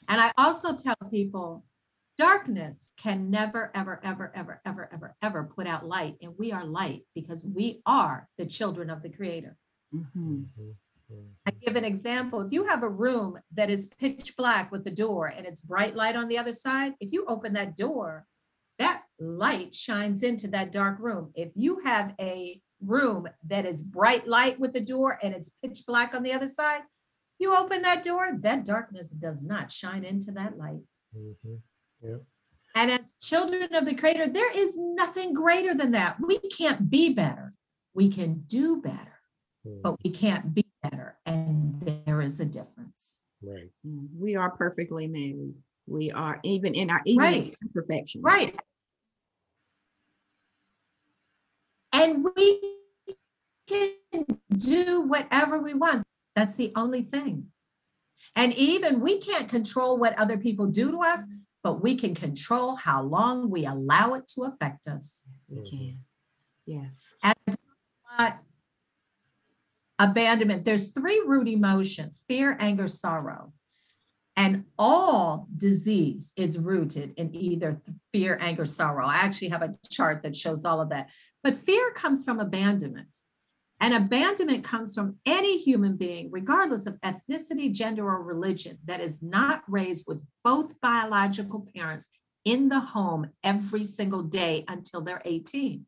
[0.06, 1.64] And I also tell people
[2.16, 6.14] darkness can never, ever, ever, ever, ever, ever, ever put out light.
[6.22, 9.56] And we are light because we are the children of the Creator.
[9.92, 10.46] Mhm.
[11.44, 12.42] I give an example.
[12.42, 15.96] If you have a room that is pitch black with the door and it's bright
[15.96, 18.24] light on the other side, if you open that door,
[18.78, 21.30] that light shines into that dark room.
[21.34, 25.84] If you have a room that is bright light with the door and it's pitch
[25.86, 26.82] black on the other side,
[27.38, 30.82] you open that door, that darkness does not shine into that light.
[31.14, 31.62] Mhm.
[32.02, 32.18] Yeah.
[32.74, 36.20] And as children of the Creator, there is nothing greater than that.
[36.20, 37.54] We can't be better.
[37.94, 39.14] We can do better,
[39.66, 41.18] Mm, but we can't be better.
[41.24, 43.22] And there is a difference.
[43.42, 43.70] Right.
[43.86, 45.54] Mm, We are perfectly made.
[45.86, 47.56] We are even in our even in Right.
[47.62, 48.22] imperfection.
[48.22, 48.58] Right.
[51.92, 52.60] And we
[53.66, 56.04] can do whatever we want.
[56.34, 57.52] That's the only thing.
[58.34, 61.24] And even we can't control what other people do to us,
[61.62, 65.26] but we can control how long we allow it to affect us.
[65.48, 65.78] We can.
[65.78, 65.96] Mm-hmm.
[66.66, 67.10] Yes.
[68.18, 68.38] Not
[69.98, 70.64] abandonment.
[70.64, 73.52] There's three root emotions fear, anger, sorrow.
[74.36, 77.80] And all disease is rooted in either
[78.12, 79.06] fear, anger, sorrow.
[79.06, 81.08] I actually have a chart that shows all of that.
[81.42, 83.18] But fear comes from abandonment.
[83.80, 89.22] And abandonment comes from any human being, regardless of ethnicity, gender, or religion, that is
[89.22, 92.08] not raised with both biological parents
[92.44, 95.84] in the home every single day until they're 18.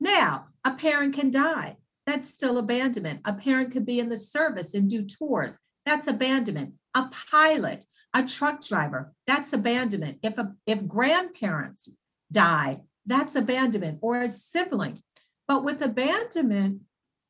[0.00, 1.76] Now, a parent can die.
[2.06, 3.20] That's still abandonment.
[3.24, 5.58] A parent could be in the service and do tours.
[5.84, 6.74] That's abandonment.
[6.94, 10.18] A pilot, a truck driver, that's abandonment.
[10.22, 11.88] If a, if grandparents
[12.30, 15.02] die, that's abandonment or a sibling.
[15.48, 16.82] But with abandonment,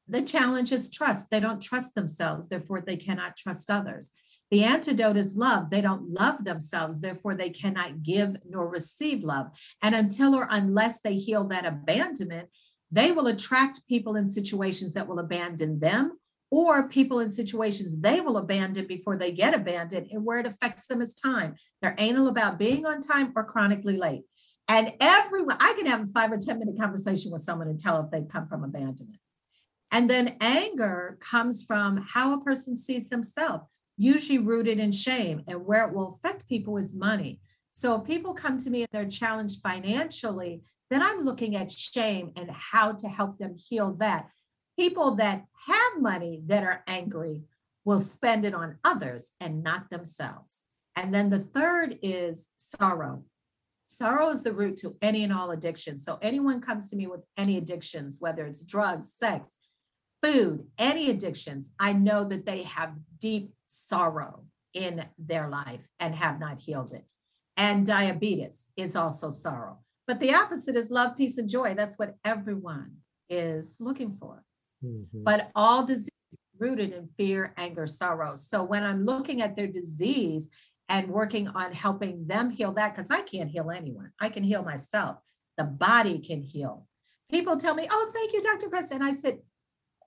[0.09, 1.31] the challenge is trust.
[1.31, 4.13] They don't trust themselves, therefore they cannot trust others.
[4.51, 5.71] The antidote is love.
[5.71, 9.47] They don't love themselves, therefore they cannot give nor receive love.
[9.81, 12.49] And until or unless they heal that abandonment,
[12.91, 16.19] they will attract people in situations that will abandon them
[16.53, 20.87] or people in situations they will abandon before they get abandoned and where it affects
[20.87, 21.55] them is time.
[21.81, 24.25] They're anal about being on time or chronically late.
[24.69, 28.05] And everyone i can have a five or ten minute conversation with someone and tell
[28.05, 29.19] if they come from abandonment.
[29.91, 33.65] And then anger comes from how a person sees themselves
[33.97, 37.41] usually rooted in shame and where it will affect people is money.
[37.73, 40.63] So if people come to me and they're challenged financially
[40.93, 44.29] then I'm looking at shame and how to help them heal that.
[44.79, 47.43] People that have money that are angry
[47.85, 50.65] will spend it on others and not themselves.
[50.97, 53.25] And then the third is sorrow.
[53.87, 56.05] Sorrow is the root to any and all addictions.
[56.05, 59.59] So anyone comes to me with any addictions, whether it's drugs, sex,
[60.23, 66.39] food, any addictions, I know that they have deep sorrow in their life and have
[66.39, 67.05] not healed it.
[67.57, 69.79] And diabetes is also sorrow.
[70.07, 71.75] But the opposite is love, peace, and joy.
[71.75, 72.97] That's what everyone
[73.29, 74.43] is looking for.
[74.85, 75.25] Mhm.
[75.25, 78.35] But all disease is rooted in fear, anger, sorrow.
[78.35, 80.51] So when I'm looking at their disease
[80.89, 84.63] and working on helping them heal that, because I can't heal anyone, I can heal
[84.63, 85.19] myself.
[85.57, 86.87] The body can heal.
[87.31, 88.69] People tell me, oh, thank you, Dr.
[88.69, 88.91] Chris.
[88.91, 89.39] And I said,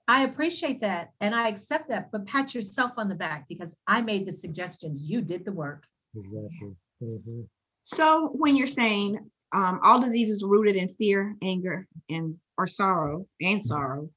[0.08, 4.02] I appreciate that and I accept that, but pat yourself on the back because I
[4.02, 5.10] made the suggestions.
[5.10, 5.86] You did the work.
[6.14, 6.76] Exactly.
[7.02, 7.48] Mhm.
[7.82, 13.26] So when you're saying um, all diseases are rooted in fear, anger, and or sorrow
[13.40, 14.10] and sorrow,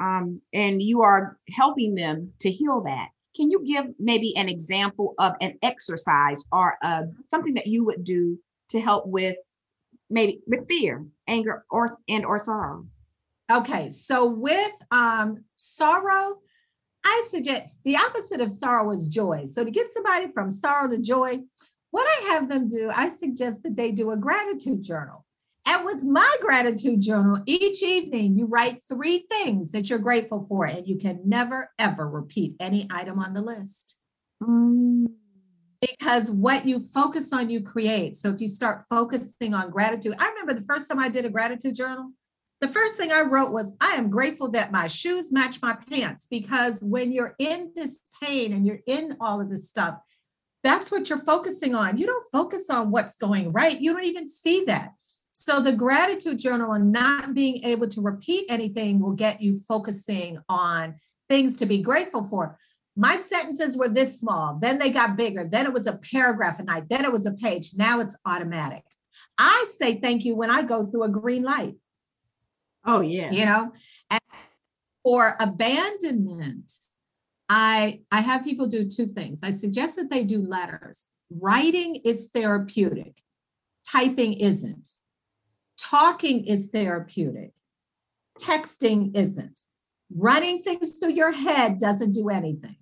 [0.00, 3.08] um, and you are helping them to heal that.
[3.34, 8.04] Can you give maybe an example of an exercise or uh, something that you would
[8.04, 8.38] do
[8.70, 9.36] to help with
[10.08, 12.86] maybe with fear, anger, or and or sorrow?
[13.50, 16.38] Okay, so with um, sorrow,
[17.04, 19.44] I suggest the opposite of sorrow is joy.
[19.44, 21.40] So to get somebody from sorrow to joy,
[21.90, 25.25] what I have them do, I suggest that they do a gratitude journal.
[25.66, 30.64] And with my gratitude journal, each evening you write three things that you're grateful for,
[30.64, 33.98] and you can never, ever repeat any item on the list
[34.42, 35.06] Mm,
[35.80, 38.16] because what you focus on, you create.
[38.16, 41.30] So if you start focusing on gratitude, I remember the first time I did a
[41.30, 42.12] gratitude journal,
[42.60, 46.26] the first thing I wrote was, I am grateful that my shoes match my pants.
[46.30, 49.98] Because when you're in this pain and you're in all of this stuff,
[50.62, 51.98] that's what you're focusing on.
[51.98, 53.80] You don't focus on what's going right.
[53.80, 54.92] You don't even see that.
[55.38, 60.38] So the gratitude journal and not being able to repeat anything will get you focusing
[60.48, 60.94] on
[61.28, 62.58] things to be grateful for.
[62.96, 66.64] My sentences were this small, then they got bigger, then it was a paragraph a
[66.64, 67.72] night, then it was a page.
[67.76, 68.82] Now it's automatic.
[69.36, 71.74] I say thank you when I go through a green light,
[72.86, 73.30] Oh, yeah.
[73.30, 73.72] you know?
[74.10, 74.20] And
[75.04, 76.72] for abandonment,
[77.50, 79.40] I I have people do two things.
[79.42, 81.04] I suggest that they do letters.
[81.28, 83.20] Writing is therapeutic.
[83.86, 84.88] Typing isn't.
[85.90, 87.52] Talking is therapeutic.
[88.40, 89.60] Texting isn't.
[90.14, 92.76] Running things through your head doesn't do anything.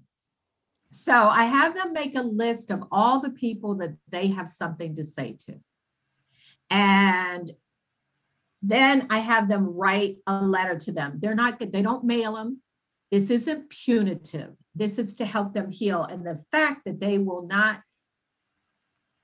[0.90, 4.94] So I have them make a list of all the people that they have something
[4.94, 5.54] to say to.
[6.70, 7.50] And
[8.62, 11.18] then I have them write a letter to them.
[11.20, 12.62] They're not good, they don't mail them.
[13.10, 14.54] This isn't punitive.
[14.74, 16.04] This is to help them heal.
[16.04, 17.80] And the fact that they will not,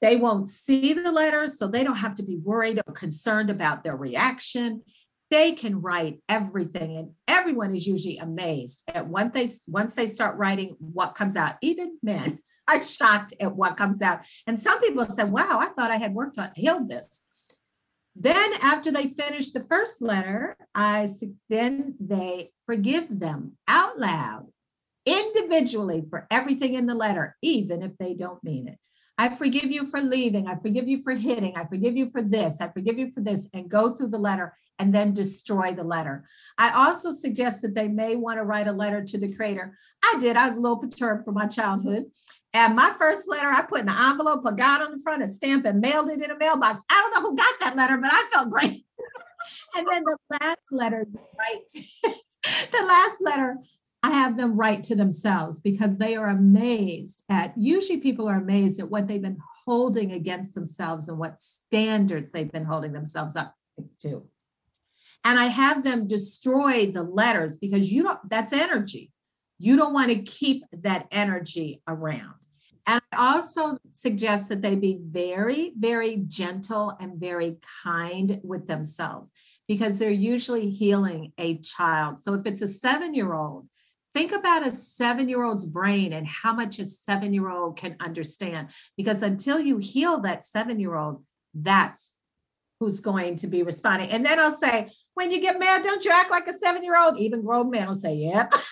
[0.00, 3.84] they won't see the letters, so they don't have to be worried or concerned about
[3.84, 4.82] their reaction.
[5.30, 10.36] They can write everything, and everyone is usually amazed at once they once they start
[10.38, 11.56] writing what comes out.
[11.60, 12.38] Even men
[12.68, 14.20] are shocked at what comes out.
[14.46, 17.22] And some people say, "Wow, I thought I had worked on healed this."
[18.16, 21.08] Then, after they finish the first letter, I
[21.48, 24.48] then they forgive them out loud,
[25.06, 28.78] individually for everything in the letter, even if they don't mean it.
[29.20, 30.48] I forgive you for leaving.
[30.48, 31.54] I forgive you for hitting.
[31.54, 32.62] I forgive you for this.
[32.62, 36.24] I forgive you for this, and go through the letter and then destroy the letter.
[36.56, 39.76] I also suggest that they may want to write a letter to the creator.
[40.02, 40.38] I did.
[40.38, 42.04] I was a little perturbed from my childhood.
[42.54, 45.28] And my first letter, I put in an envelope, put God on the front, a
[45.28, 46.80] stamp, and mailed it in a mailbox.
[46.88, 48.82] I don't know who got that letter, but I felt great.
[49.76, 51.06] and then the last letter,
[51.38, 51.84] right?
[52.72, 53.58] the last letter,
[54.02, 58.80] I have them write to themselves because they are amazed at, usually people are amazed
[58.80, 63.54] at what they've been holding against themselves and what standards they've been holding themselves up
[64.00, 64.26] to.
[65.24, 69.12] And I have them destroy the letters because you don't, that's energy.
[69.58, 72.34] You don't want to keep that energy around.
[72.86, 79.32] And I also suggest that they be very, very gentle and very kind with themselves
[79.68, 82.18] because they're usually healing a child.
[82.18, 83.68] So if it's a seven year old,
[84.12, 87.96] think about a seven year old's brain and how much a seven year old can
[88.00, 88.68] understand.
[88.96, 92.14] Because until you heal that seven year old, that's
[92.78, 94.10] who's going to be responding.
[94.10, 96.98] And then I'll say, when you get mad, don't you act like a seven year
[96.98, 97.18] old?
[97.18, 98.52] Even grown men will say, yep.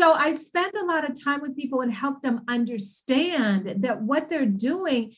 [0.00, 4.30] So I spend a lot of time with people and help them understand that what
[4.30, 5.12] they're doing,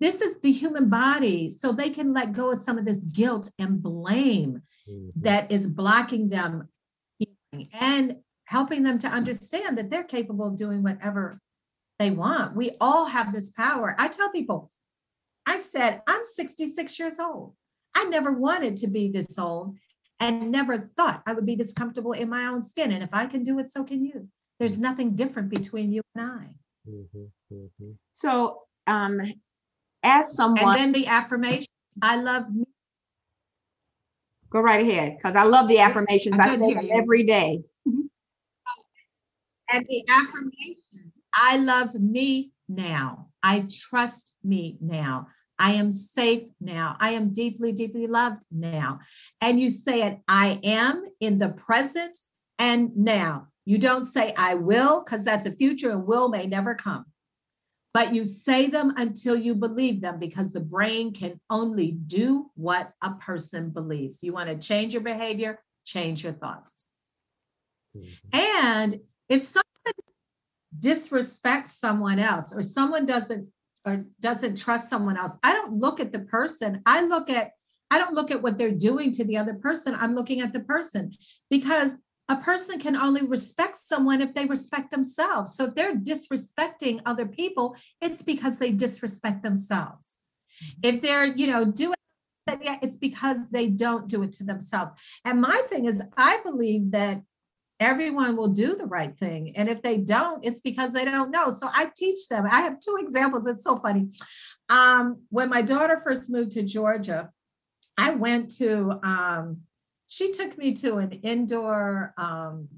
[0.00, 1.50] this is the human body.
[1.50, 5.08] So they can let go of some of this guilt and blame mm-hmm.
[5.16, 6.68] that is blocking them
[7.72, 11.38] and helping them to understand that they're capable of doing whatever
[11.98, 12.56] they want.
[12.56, 13.94] We all have this power.
[13.98, 14.70] I tell people,
[15.46, 17.54] I said, I'm 66 years old.
[17.94, 19.76] I never wanted to be this old
[20.20, 22.92] and never thought I would be this comfortable in my own skin.
[22.92, 24.28] And if I can do it, so can you.
[24.58, 26.56] There's nothing different between you and I.
[28.12, 29.20] So, um,
[30.02, 31.66] as someone, And then the affirmation,
[32.02, 32.64] I love me.
[34.54, 36.36] Go right ahead because I love the affirmations.
[36.38, 37.62] I I say them every day.
[39.70, 43.30] And the affirmations, I love me now.
[43.42, 45.26] I trust me now.
[45.58, 46.96] I am safe now.
[47.00, 49.00] I am deeply, deeply loved now.
[49.40, 52.16] And you say it, I am in the present
[52.58, 53.48] and now.
[53.64, 57.06] You don't say I will, because that's a future and will may never come.
[57.94, 62.92] But you say them until you believe them because the brain can only do what
[63.00, 64.24] a person believes.
[64.24, 66.86] You want to change your behavior, change your thoughts.
[67.96, 68.36] Mm-hmm.
[68.36, 69.64] And if someone
[70.76, 73.48] disrespects someone else or someone doesn't
[73.86, 76.82] or doesn't trust someone else, I don't look at the person.
[76.84, 77.52] I look at
[77.92, 79.94] I don't look at what they're doing to the other person.
[79.94, 81.12] I'm looking at the person
[81.48, 81.92] because
[82.28, 85.54] a person can only respect someone if they respect themselves.
[85.56, 90.16] So if they're disrespecting other people, it's because they disrespect themselves.
[90.82, 91.94] If they're, you know, doing
[92.46, 94.92] that, yeah, it's because they don't do it to themselves.
[95.24, 97.22] And my thing is, I believe that
[97.80, 99.56] everyone will do the right thing.
[99.56, 101.50] And if they don't, it's because they don't know.
[101.50, 102.46] So I teach them.
[102.50, 103.46] I have two examples.
[103.46, 104.08] It's so funny.
[104.70, 107.30] Um, when my daughter first moved to Georgia,
[107.98, 109.62] I went to, um,
[110.14, 112.68] she took me to an indoor, um,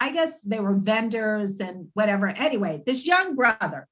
[0.00, 2.28] I guess they were vendors and whatever.
[2.28, 3.86] Anyway, this young brother,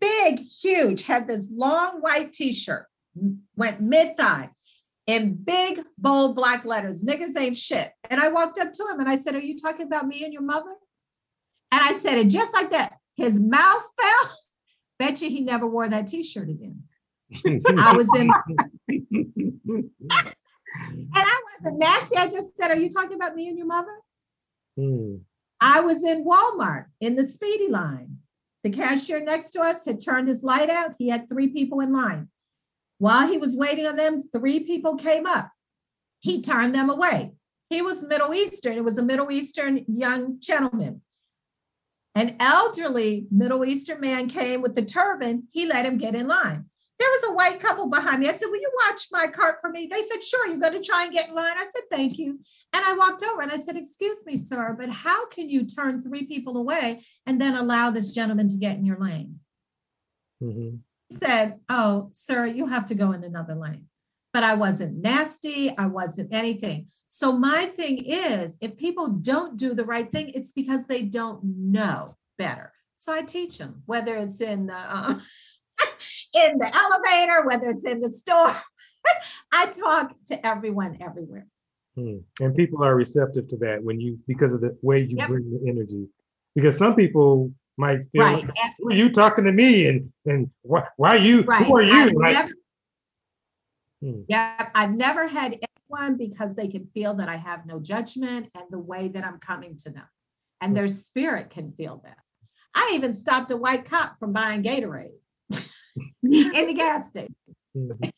[0.00, 2.86] big, huge, had this long white t shirt,
[3.56, 4.50] went mid thigh
[5.06, 7.04] in big, bold black letters.
[7.04, 7.92] Niggas ain't shit.
[8.10, 10.32] And I walked up to him and I said, Are you talking about me and
[10.32, 10.74] your mother?
[11.70, 12.94] And I said it just like that.
[13.16, 14.36] His mouth fell.
[14.98, 16.82] Bet you he never wore that t shirt again.
[17.78, 18.30] I was in,
[20.92, 22.16] and I wasn't nasty.
[22.16, 23.96] I just said, Are you talking about me and your mother?
[24.76, 25.16] Hmm.
[25.60, 28.18] I was in Walmart in the speedy line.
[28.64, 30.94] The cashier next to us had turned his light out.
[30.98, 32.28] He had three people in line.
[32.98, 35.50] While he was waiting on them, three people came up.
[36.20, 37.32] He turned them away.
[37.70, 38.76] He was Middle Eastern.
[38.76, 41.02] It was a Middle Eastern young gentleman.
[42.14, 45.46] An elderly Middle Eastern man came with the turban.
[45.52, 46.64] He let him get in line.
[46.98, 48.28] There was a white couple behind me.
[48.28, 49.86] I said, Will you watch my cart for me?
[49.90, 51.56] They said, Sure, you're going to try and get in line.
[51.56, 52.40] I said, Thank you.
[52.72, 56.02] And I walked over and I said, Excuse me, sir, but how can you turn
[56.02, 59.40] three people away and then allow this gentleman to get in your lane?
[60.42, 60.80] Mhm.
[61.08, 63.86] He said, Oh, sir, you have to go in another lane.
[64.32, 65.76] But I wasn't nasty.
[65.76, 66.88] I wasn't anything.
[67.08, 71.40] So my thing is, if people don't do the right thing, it's because they don't
[71.42, 72.72] know better.
[72.96, 75.14] So I teach them, whether it's in the uh,
[76.34, 78.54] in the elevator, whether it's in the store.
[79.52, 81.46] I talk to everyone everywhere.
[81.94, 82.18] Hmm.
[82.40, 85.28] And people are receptive to that when you because of the way you Yep.
[85.28, 86.06] bring the energy.
[86.54, 88.44] Because some people might feel right.
[88.46, 89.88] Like, who are you talking to me?
[89.88, 91.42] And and why, why you?
[91.42, 91.66] Right.
[91.66, 91.92] Who are you?
[91.92, 92.52] I've Like, never,
[94.00, 94.20] Hmm.
[94.28, 95.58] yeah, I've never had
[95.90, 99.38] anyone because they can feel that I have no judgment and the way that I'm
[99.38, 100.06] coming to them.
[100.60, 102.18] And their spirit can feel that.
[102.74, 105.18] I even stopped a white cop from buying Gatorade
[106.22, 107.34] in the gas station.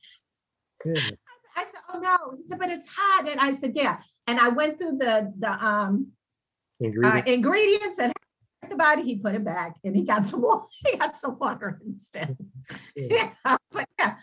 [1.57, 4.49] I said, "Oh no," he said, "But it's hot." And I said, "Yeah." And I
[4.49, 6.12] went through the the um
[7.05, 8.12] uh, ingredients and
[8.68, 9.03] the body.
[9.03, 10.64] He put it back, and he got some water.
[10.91, 12.37] He got some water instead.
[12.95, 13.33] Yeah.
[13.45, 14.14] Yeah, but yeah.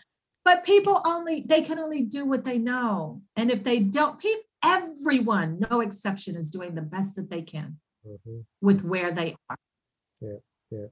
[0.44, 4.42] But people only they can only do what they know, and if they don't, people,
[4.64, 8.44] everyone, no exception, is doing the best that they can Mhm.
[8.62, 9.56] with where they are.
[10.20, 10.38] Yeah,
[10.70, 10.86] yeah.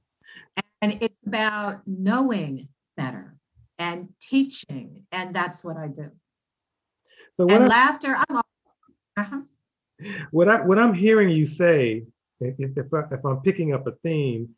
[0.55, 3.35] And it's about knowing better
[3.79, 6.11] and teaching, and that's what I do.
[7.35, 8.35] So what and I, laughter, I'm.
[8.37, 8.43] all-
[9.17, 9.41] uh-huh.
[10.31, 12.03] what I what I'm hearing you say,
[12.39, 14.49] if if, if, I, if I'm picking up a theme,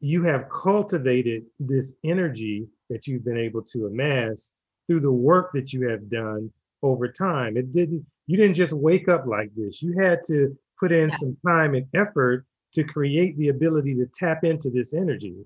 [0.00, 4.52] you have cultivated this energy that you've been able to amass
[4.86, 6.52] through the work that you have done
[6.82, 7.56] over time.
[7.56, 9.82] It didn't you didn't just wake up like this.
[9.82, 11.16] You had to put in Yeah.
[11.16, 15.36] some time and effort to create the ability to tap into this energy.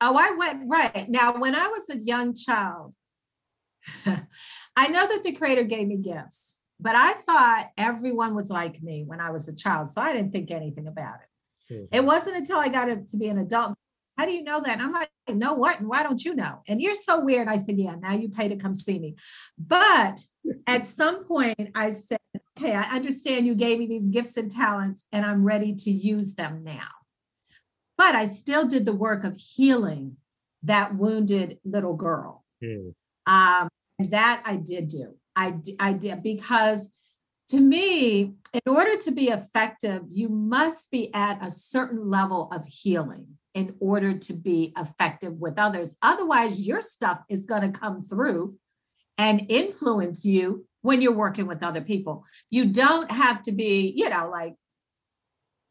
[0.00, 1.08] Oh, I went right.
[1.08, 2.94] Now, when I was a young child,
[4.76, 9.04] I know that the creator gave me gifts, but I thought everyone was like me
[9.06, 9.88] when I was a child.
[9.88, 11.74] So I didn't think anything about it.
[11.74, 11.88] Mhm.
[11.92, 13.74] It wasn't until I got to be an adult.
[14.18, 14.72] How do you know that?
[14.72, 15.80] And I'm like, know what?
[15.80, 16.62] And why don't you know?
[16.68, 17.48] And you're so weird.
[17.48, 19.16] I said, yeah, now you pay to come see me.
[19.58, 20.20] But
[20.66, 22.18] at some point, I said,
[22.58, 26.34] okay, I understand you gave me these gifts and talents, and I'm ready to use
[26.34, 26.88] them now.
[27.98, 30.16] But I still did the work of healing
[30.62, 32.44] that wounded little girl.
[32.62, 32.92] Mm,
[33.26, 33.68] Um,
[33.98, 35.14] and that I did do.
[35.34, 36.90] I, I did because
[37.48, 42.66] to me, in order to be effective, you must be at a certain level of
[42.66, 45.96] healing in order to be effective with others.
[46.02, 48.56] Otherwise, your stuff is going to come through
[49.16, 52.24] and influence you when you're working with other people.
[52.50, 54.54] You don't have to be, you know, like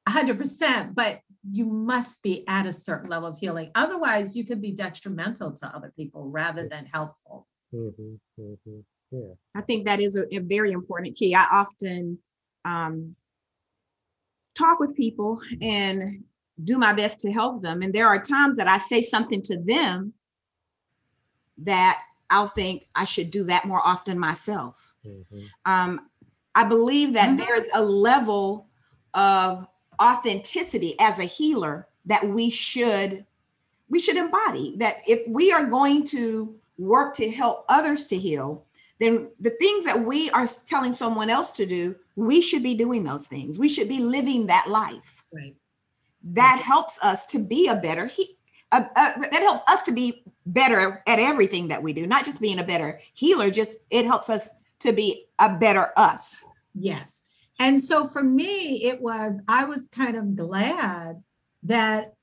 [0.08, 1.20] 100%, but
[1.52, 3.72] you must be at a certain level of healing.
[3.76, 7.48] Otherwise, you could be detrimental to other people rather than helpful.
[7.74, 8.84] mhm, mhm.
[9.12, 9.34] Yeah.
[9.54, 11.36] I think that is a, a very important key.
[11.36, 12.18] I often
[12.66, 13.16] um,
[14.56, 16.24] talk with people and
[16.64, 17.82] do my best to help them.
[17.82, 20.14] And there are times that I say something to them
[21.60, 24.94] that I'll think I should do that more often myself.
[25.06, 25.50] mhm.
[25.66, 26.10] Um,
[26.56, 27.38] I believe that Mhm.
[27.38, 28.70] there's a level
[29.14, 29.68] of
[30.02, 33.26] authenticity as a healer that we should
[33.90, 38.64] we should embody that if we are going to work to help others to heal
[39.00, 43.04] then the things that we are telling someone else to do we should be doing
[43.04, 45.56] those things we should be living that life Right.
[46.24, 48.38] that helps us to be a better he
[48.72, 52.42] uh, uh, that helps us to be better at everything that we do not just
[52.42, 56.46] being a better healer just it helps us to be a better us
[56.78, 57.22] Yes.
[57.60, 61.22] And so for me, it was, I was kind of glad
[61.64, 62.14] that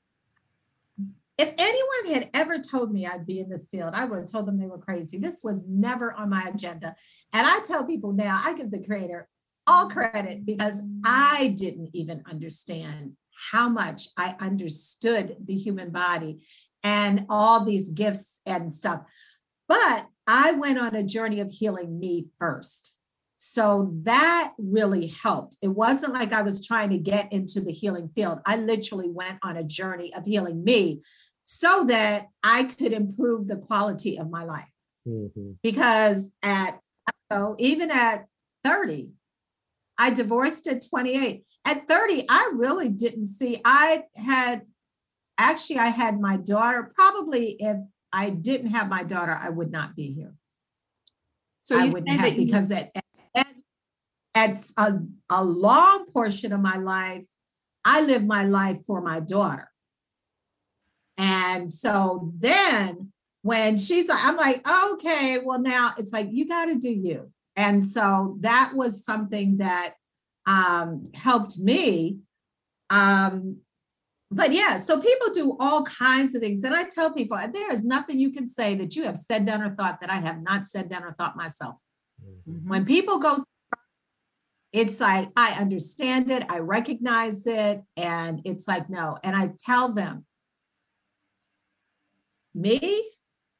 [1.37, 4.45] if anyone had ever told me I'd be in this field, I would have told
[4.45, 5.17] them they were crazy.
[5.17, 6.95] This was never on my agenda.
[7.33, 9.27] And I tell people now, I give the creator
[9.65, 13.13] all credit because I didn't even understand
[13.51, 16.45] how much I understood the human body
[16.83, 19.01] and all these gifts and stuff.
[19.67, 22.92] But I went on a journey of healing me first.
[23.45, 25.57] So that really helped.
[25.61, 28.39] It wasn't like I was trying to get into the healing field.
[28.45, 31.01] I literally went on a journey of healing me
[31.43, 34.71] so that I could improve the quality of my life.
[35.05, 35.57] Mhm.
[35.61, 36.79] Because at
[37.29, 38.27] so even at
[38.63, 39.11] 30,
[39.97, 41.43] I divorced at 28.
[41.65, 44.61] At 30, I really didn't see, I had
[45.37, 46.93] actually, I had my daughter.
[46.95, 47.77] Probably if
[48.13, 50.33] I didn't have my daughter, I would not be here.
[51.59, 53.03] So I wouldn't have that you- because at, at,
[54.35, 54.93] at a,
[55.29, 57.25] a long portion of my life,
[57.85, 59.69] I lived my life for my daughter.
[61.17, 63.11] And so then
[63.43, 67.31] when she's like, I'm like, okay, well, now it's like, you got to do you.
[67.55, 69.95] And so that was something that
[70.47, 72.17] um, helped me.
[72.89, 73.57] Um,
[74.31, 76.63] but yeah, so people do all kinds of things.
[76.63, 79.61] And I tell people, there is nothing you can say that you have said, done,
[79.61, 81.75] or thought that I have not said, done, or thought myself.
[82.49, 82.67] Mhm.
[82.67, 83.43] When people go,
[84.73, 89.19] it's like, I understand it, I recognize it, and it's like, no.
[89.23, 90.25] And I tell them,
[92.55, 93.11] me,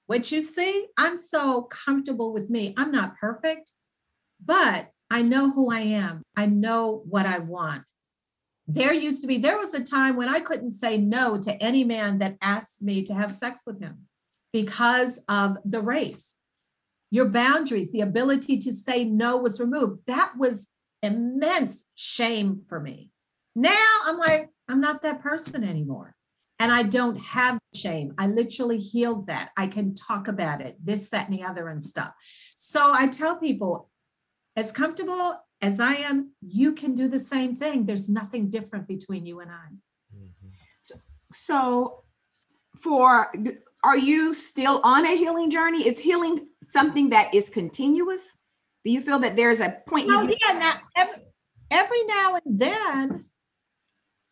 [0.08, 2.74] what you see, I'm so comfortable with me.
[2.78, 3.72] I'm not perfect,
[4.44, 6.24] but I know who I am.
[6.36, 7.84] I know what I want.
[8.68, 11.84] There used to be, there was a time when I couldn't say no to any
[11.84, 14.08] man that asked me to have sex with him
[14.52, 16.38] because of the rapes.
[17.12, 20.02] Your boundaries, the ability to say no was removed.
[20.08, 20.68] That was
[21.04, 23.12] immense shame for me.
[23.56, 26.16] Now I'm like, I'm not that person anymore.
[26.60, 28.14] And I don't have shame.
[28.18, 29.52] I literally healed that.
[29.58, 32.14] I can talk about it, this, that, and the other, and stuff.
[32.56, 33.90] So I tell people,
[34.56, 37.86] as comfortable as I am, you can do the same thing.
[37.86, 40.16] There's nothing different between you and I.
[40.16, 40.50] Mm-hmm.
[41.34, 42.04] So,
[42.78, 43.32] for
[43.84, 45.86] are you still on a healing journey?
[45.86, 48.32] Is healing something that is continuous?
[48.84, 51.22] Do you feel that there's a point Oh, get- yeah, now, every,
[51.72, 53.26] every now and then,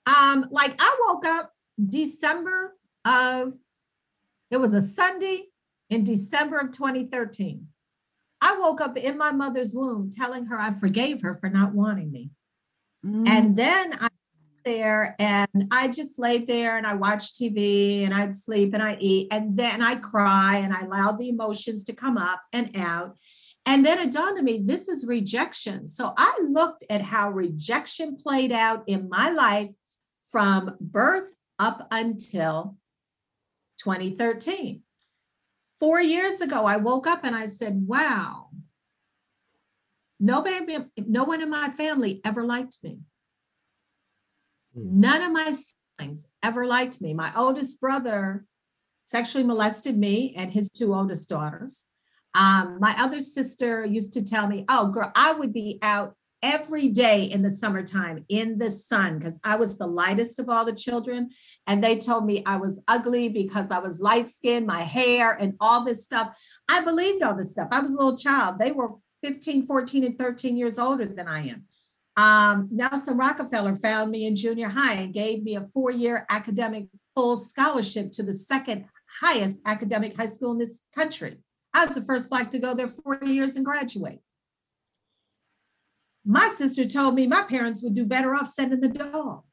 [0.05, 2.75] um, like I woke up December
[3.05, 3.53] of,
[4.49, 5.45] it was a Sunday
[5.89, 7.67] in December of 2013.
[8.41, 12.11] I woke up in my mother's womb telling her I forgave her for not wanting
[12.11, 12.31] me.
[13.05, 14.07] Mm, And then I
[14.63, 18.95] there and I just laid there and I watched TV and I'd sleep and I
[18.99, 23.17] eat and then I cry and I allowed the emotions to come up and out.
[23.65, 25.87] And then it dawned on me, this is rejection.
[25.87, 29.71] So I looked at how rejection played out in my life
[30.23, 32.77] from birth up until
[33.77, 34.81] 2013.
[35.79, 38.49] Four years ago, I woke up and I said, wow,
[40.19, 42.99] nobody, no one in my family ever liked me.
[44.75, 44.99] Hmm.
[44.99, 45.53] None of my
[45.97, 47.13] siblings ever liked me.
[47.13, 48.45] My oldest brother
[49.05, 51.87] sexually molested me and his two oldest daughters.
[52.33, 56.89] Um, my other sister used to tell me, oh, girl, I would be out every
[56.89, 60.73] day in the summertime in the sun because I was the lightest of all the
[60.73, 61.29] children.
[61.67, 65.55] And they told me I was ugly because I was light skinned, my hair, and
[65.59, 66.35] all this stuff.
[66.67, 67.67] I believed all this stuff.
[67.71, 68.57] I was a little child.
[68.59, 68.89] They were
[69.23, 71.65] 15, 14, and 13 years older than I am.
[72.17, 76.87] Um, Nelson Rockefeller found me in junior high and gave me a four year academic
[77.15, 78.85] full scholarship to the second
[79.21, 81.37] highest academic high school in this country.
[81.73, 84.19] I was the first Black to go there four years and graduate.
[86.25, 89.43] My sister told me my parents would do better off sending the dog.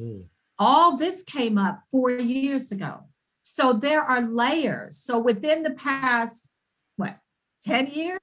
[0.00, 0.24] Mm.
[0.58, 3.00] All this came up four years ago.
[3.40, 4.98] So there are layers.
[4.98, 6.52] So within the past,
[6.96, 7.18] what,
[7.64, 8.20] 10 years,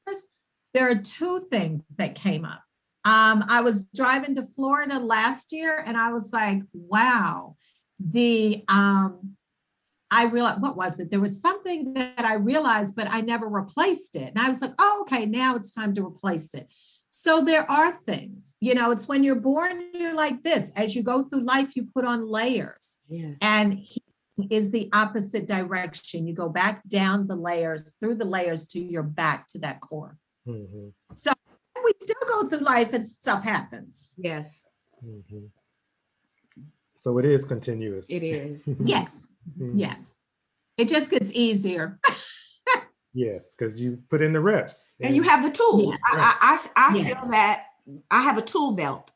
[0.73, 2.61] there are two things that came up.
[3.03, 7.55] Um, I was driving to Florida last year and I was like, wow,
[7.99, 9.35] the um,
[10.11, 11.09] I realized what was it?
[11.09, 14.29] There was something that I realized, but I never replaced it.
[14.35, 16.69] And I was like, oh, okay, now it's time to replace it.
[17.07, 20.71] So there are things, you know, it's when you're born, you're like this.
[20.75, 22.99] As you go through life, you put on layers.
[23.09, 23.35] yes.
[23.41, 24.01] And he
[24.49, 26.25] is the opposite direction.
[26.27, 30.17] You go back down the layers, through the layers to your back to that core.
[30.47, 31.31] Mhm, So
[31.83, 34.13] we still go through life and stuff happens.
[34.17, 34.63] yes,
[35.05, 35.49] mhm.
[36.95, 38.09] So it is continuous.
[38.09, 38.69] it is.
[38.79, 39.27] Yes,
[39.59, 39.71] Mhm.
[39.75, 40.13] yes.
[40.77, 41.99] It just gets easier.
[43.13, 44.93] Yes, because you put in the reps.
[45.01, 45.93] and you have the tools.
[45.93, 45.97] Yeah.
[46.21, 46.37] I,
[46.75, 47.03] I, I, I Yeah.
[47.03, 47.65] feel that
[48.09, 49.11] I have a tool belt.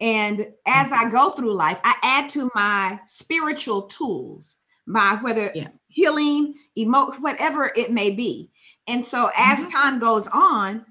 [0.00, 1.06] And as Mm-hmm.
[1.06, 5.68] I go through life, I add to my spiritual tools, my whether Yeah.
[5.86, 8.50] healing, emo, whatever it may be.
[8.88, 9.70] And so as Mhm.
[9.72, 10.84] time goes on,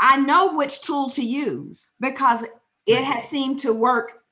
[0.00, 2.44] I know which tool to use because
[2.86, 4.24] it has seemed to work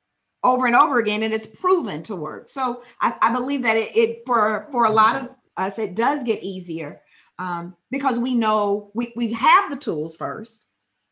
[0.46, 2.48] over and over again and it's proven to work.
[2.48, 6.22] So I, I believe that it, it for for a lot of us it does
[6.22, 7.02] get easier
[7.38, 10.66] um, because we know we, we have the tools first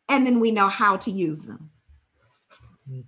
[0.08, 1.70] and then we know how to use them.
[2.88, 3.04] Mhm.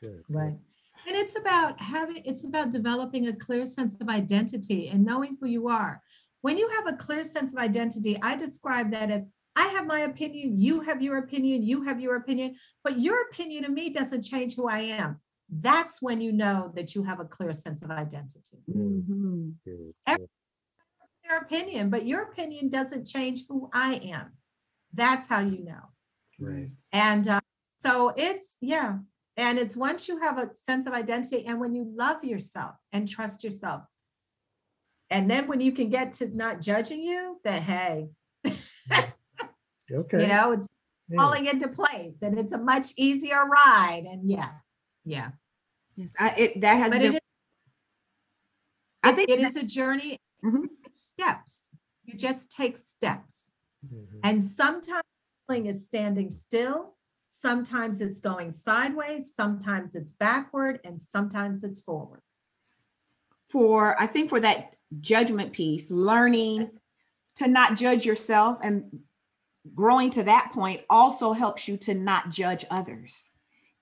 [0.00, 0.34] Good, good.
[0.34, 0.58] Right.
[1.06, 5.46] And it's about having, it's about developing a clear sense of identity and knowing who
[5.46, 6.00] you are.
[6.42, 9.22] When you have a clear sense of identity, I describe that as
[9.56, 13.64] I have my opinion, you have your opinion, you have your opinion, but your opinion
[13.64, 15.20] of me doesn't change who I am.
[15.54, 18.58] That's when you know that you have a clear sense of identity.
[18.70, 19.54] Mhm.
[19.64, 20.28] Good, Every-
[21.28, 24.32] Their opinion, but your opinion doesn't change who I am.
[24.92, 25.90] That's how you know.
[26.40, 26.70] Right.
[26.92, 27.40] And uh,
[27.80, 28.98] so it's, yeah.
[29.36, 33.08] And it's once you have a sense of identity and when you love yourself and
[33.08, 33.82] trust yourself.
[35.10, 38.08] And then when you can get to not judging you, that hey,
[39.90, 40.22] Okay.
[40.22, 40.66] you know, it's
[41.08, 41.18] Yeah.
[41.18, 44.04] falling into place and it's a much easier ride.
[44.10, 44.52] And yeah,
[45.04, 45.30] yeah.
[45.96, 47.20] Yes, I, it, that has But been, it is,
[49.02, 50.68] I think it is a journey, Mhm.
[50.84, 51.70] it's steps.
[52.04, 53.52] You just take steps.
[53.86, 54.20] Mhm.
[54.22, 55.04] And sometimes
[55.48, 56.96] healing is standing still,
[57.28, 62.22] sometimes it's going sideways, sometimes it's backward, and sometimes it's forward.
[63.48, 66.70] for, I think for that judgment piece, learning
[67.36, 69.02] to not judge yourself and
[69.74, 73.30] growing to that point also helps you to not judge others.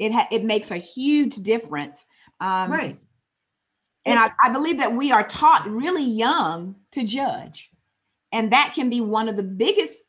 [0.00, 2.06] It ha- it makes a huge difference.
[2.40, 2.98] Um, Right.
[4.06, 7.70] And I, I believe that we are taught really young to judge.
[8.32, 10.02] And that can be one of the biggest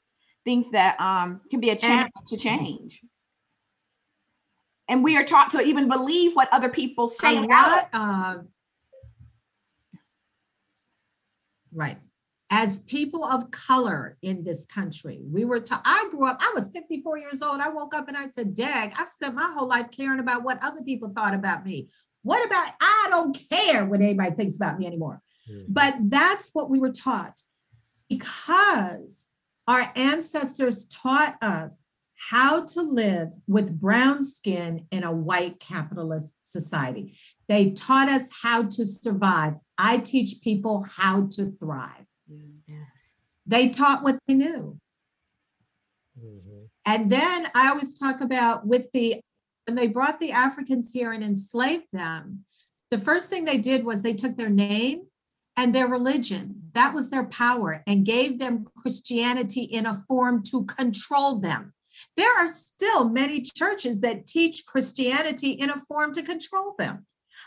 [0.45, 3.01] things that um, can be a challenge to change.
[4.87, 7.89] And we are taught to even believe what other people say about lot, us.
[7.93, 8.37] uh,
[11.73, 11.97] Right.
[12.54, 16.70] As people of color in this country, we were taught, I grew up, I was
[16.70, 17.62] 54 years old.
[17.62, 20.62] I woke up and I said, Dag, I've spent my whole life caring about what
[20.62, 21.88] other people thought about me.
[22.24, 25.22] What about, I don't care what anybody thinks about me anymore.
[25.49, 25.66] Mhm.
[25.70, 27.41] But that's what we were taught
[28.10, 29.28] because
[29.68, 31.84] our ancestors taught us
[32.30, 37.18] how to live with brown skin in a white capitalist society.
[37.47, 39.56] They taught us how to survive.
[39.78, 42.06] I teach people how to thrive.
[42.67, 43.15] Yes.
[43.45, 44.79] They taught what they knew.
[46.19, 46.69] Mhm.
[46.86, 49.21] And then I always talk about with the,
[49.65, 52.45] when they brought the Africans here and enslaved them,
[52.89, 55.07] the first thing they did was they took their name
[55.55, 56.69] and their religion.
[56.73, 61.73] That was their power and gave them Christianity in a form to control them.
[62.15, 67.05] There are still many churches that teach Christianity in a form to control them.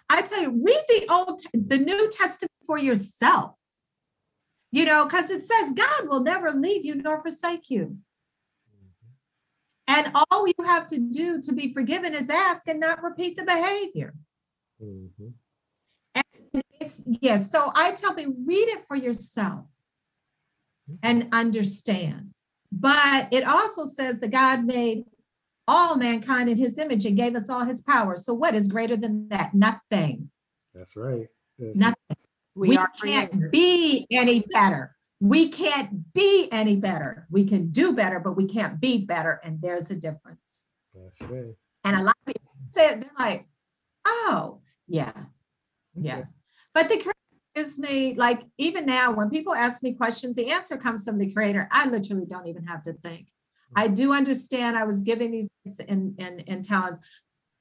[0.08, 3.56] I tell you, read the old, the New Testament for yourself.
[4.74, 7.96] You know, because it says God will never leave you nor forsake you.
[9.86, 13.44] And all you have to do to be forgiven is ask and not repeat the
[13.44, 14.14] behavior.
[14.82, 15.34] Mhm.
[16.80, 17.52] It's yes.
[17.52, 19.66] So I tell people read it for yourself
[21.04, 22.32] and understand.
[22.72, 25.04] But it also says that God made
[25.68, 28.16] all mankind in his image and gave us all his power.
[28.16, 29.54] So what is greater than that?
[29.54, 30.32] Nothing.
[30.74, 31.28] That's right.
[31.58, 32.13] That's- Nothing.
[32.54, 33.50] We, We, can't creators.
[33.50, 34.94] be any better.
[35.20, 37.26] We can't be any better.
[37.30, 39.40] We can do better, but we can't be better.
[39.42, 40.64] And there's a difference.
[40.94, 41.54] That's right.
[41.84, 43.46] And a lot of people say it, they're like,
[44.06, 45.12] oh, yeah,
[45.94, 46.18] yeah.
[46.18, 46.28] Okay.
[46.74, 47.12] But the creator
[47.54, 51.32] is made like even now when people ask me questions, the answer comes from the
[51.32, 51.68] creator.
[51.70, 53.28] I literally don't even have to think.
[53.28, 53.82] Mm.
[53.82, 57.00] I do understand I was giving these gifts and, and, and talents,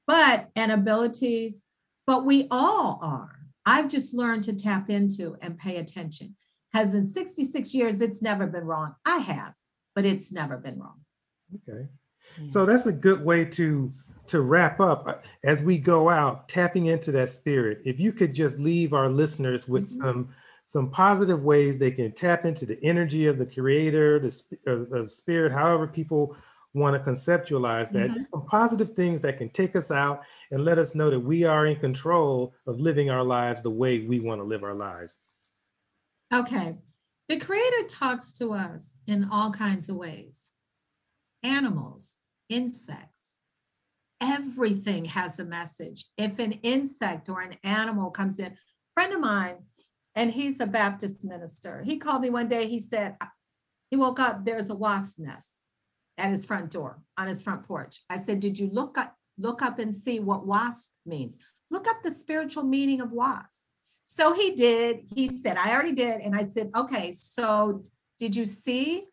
[0.06, 1.62] but and abilities,
[2.06, 3.43] but we all are.
[3.66, 6.36] I've just learned to tap into and pay attention.
[6.72, 8.94] Has in 66 years, it's never been wrong.
[9.04, 9.54] I have,
[9.94, 11.00] but it's never been wrong.
[11.68, 11.86] Okay.
[12.40, 12.46] Yeah.
[12.46, 13.92] So that's a good way to
[14.26, 17.82] to wrap up uh, as we go out tapping into that spirit.
[17.84, 20.00] If you could just leave our listeners with Mhm.
[20.00, 20.28] some
[20.66, 25.12] some positive ways they can tap into the energy of the creator, the uh, of
[25.12, 26.34] spirit, however people
[26.72, 28.10] want to conceptualize that.
[28.10, 28.14] Mhm.
[28.14, 31.44] Just some positive things that can take us out and let us know that we
[31.44, 35.18] are in control of living our lives the way we want to live our lives.
[36.32, 36.76] Okay.
[37.28, 40.50] The creator talks to us in all kinds of ways
[41.42, 43.38] animals, insects,
[44.20, 46.06] everything has a message.
[46.16, 48.56] If an insect or an animal comes in,
[48.94, 49.56] friend of mine,
[50.14, 52.66] and he's a Baptist minister, he called me one day.
[52.66, 53.16] He said,
[53.90, 55.62] he woke up, there's a wasp nest
[56.18, 58.02] at his front door on his front porch.
[58.08, 61.38] I said, Did you look up, look up and see what wasp means?
[61.70, 63.66] Look up the spiritual meaning of wasp.
[64.06, 65.06] So he did.
[65.14, 66.20] He said, I already did.
[66.20, 67.82] And I said, okay, so
[68.18, 69.04] did you see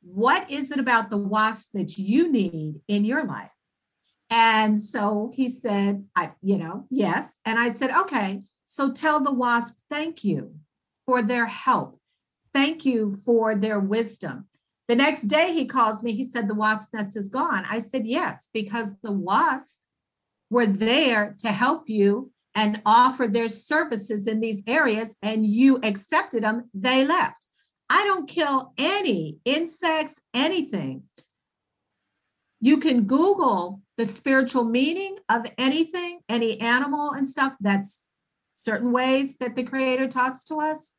[0.00, 3.50] what is it about the wasp that you need in your life?
[4.30, 7.38] And so he said, I, you know, yes.
[7.44, 10.54] And I said, okay, so tell the wasp thank you
[11.06, 11.98] for their help.
[12.52, 14.46] Thank you for their wisdom.
[14.88, 17.64] The next day he calls me, he said, the wasp nest is gone.
[17.68, 19.80] I said, yes, because the wasps
[20.50, 26.42] were there to help you and offer their services in these areas and you accepted
[26.42, 27.46] them, they left.
[27.90, 31.04] I don't kill any insects, anything.
[32.60, 37.54] You can Google the spiritual meaning of anything, any animal and stuff.
[37.60, 38.10] That's
[38.54, 40.92] certain ways that the Creator talks to us.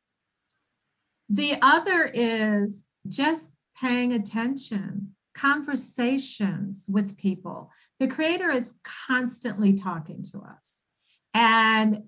[1.28, 7.70] The other is just paying attention, conversations with people.
[7.98, 8.74] The Creator is
[9.08, 10.84] constantly talking to us.
[11.34, 12.04] And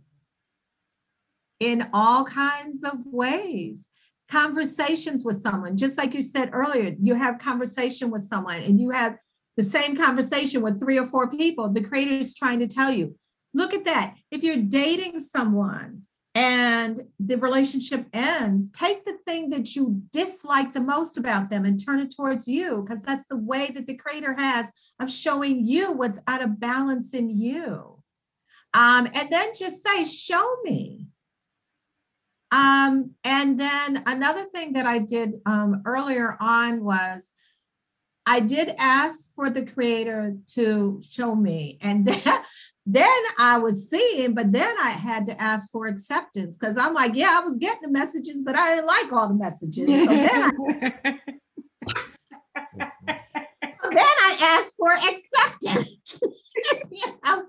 [1.61, 3.89] in all kinds of ways
[4.29, 8.91] conversations with someone just like you said earlier you have conversation with someone and you
[8.91, 9.17] have
[9.57, 13.15] the same conversation with three or four people the creator is trying to tell you
[13.55, 16.03] look at that if you're dating someone
[16.35, 21.85] and the relationship ends take the thing that you dislike the most about them and
[21.85, 25.93] turn it towards you because that's the way that the creator has of showing you
[25.93, 28.03] what's out of balance in you
[28.75, 31.07] um, and then just say show me
[32.53, 37.33] um, and then another thing that I did um, earlier on was
[38.27, 41.79] I did ask for the creator to show me.
[41.81, 42.43] And then,
[42.85, 47.13] then I was seeing, but then I had to ask for acceptance because I'm like,
[47.15, 49.89] yeah, I was getting the messages, but I didn't like all the messages.
[49.89, 51.19] So then I,
[53.83, 56.21] so then I asked for acceptance.
[56.91, 57.45] you know?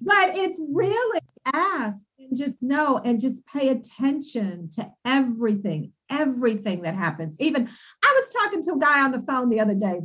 [0.00, 1.20] But it's really
[1.54, 7.36] ask and just know and just pay attention to everything, everything that happens.
[7.40, 7.68] Even
[8.04, 10.00] I was talking to a guy on the phone the other day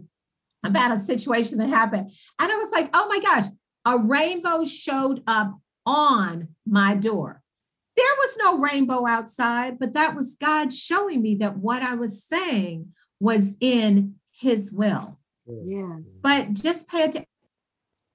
[0.64, 2.12] about a situation that happened.
[2.40, 3.44] And I was like, oh my gosh,
[3.86, 7.42] a rainbow showed up on my door.
[7.96, 12.24] There was no rainbow outside, but that was God showing me that what I was
[12.24, 15.20] saying was in his will.
[15.46, 16.20] Yes.
[16.24, 17.28] But just pay attention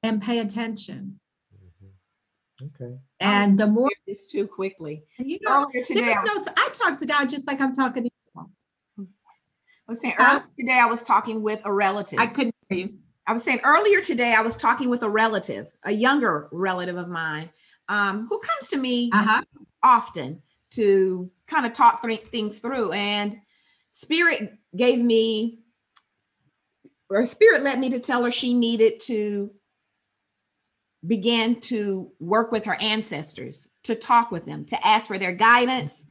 [0.03, 1.21] and pay attention.
[1.55, 2.85] Mm-hmm.
[2.85, 2.99] Okay.
[3.21, 5.05] And the more This too quickly.
[5.19, 8.05] you know, Earlier today, I there's no, I talk to God just like I'm talking
[8.05, 8.13] to you.
[9.89, 10.41] I was saying Huh?
[10.41, 12.19] earlier today, I was talking with a relative.
[12.19, 12.99] I couldn't hear you.
[13.29, 17.09] I was saying earlier today, I was talking with a relative, a younger relative of
[17.09, 17.51] mine,
[17.87, 19.43] um, who comes to me Uh-huh.
[19.83, 22.93] often to kind of talk th- things through.
[22.93, 23.39] And
[23.93, 25.59] Spirit gave me,
[27.11, 29.51] or Spirit led me to tell her she needed to
[31.07, 36.03] begin to work with her ancestors, to talk with them, to ask for their guidance.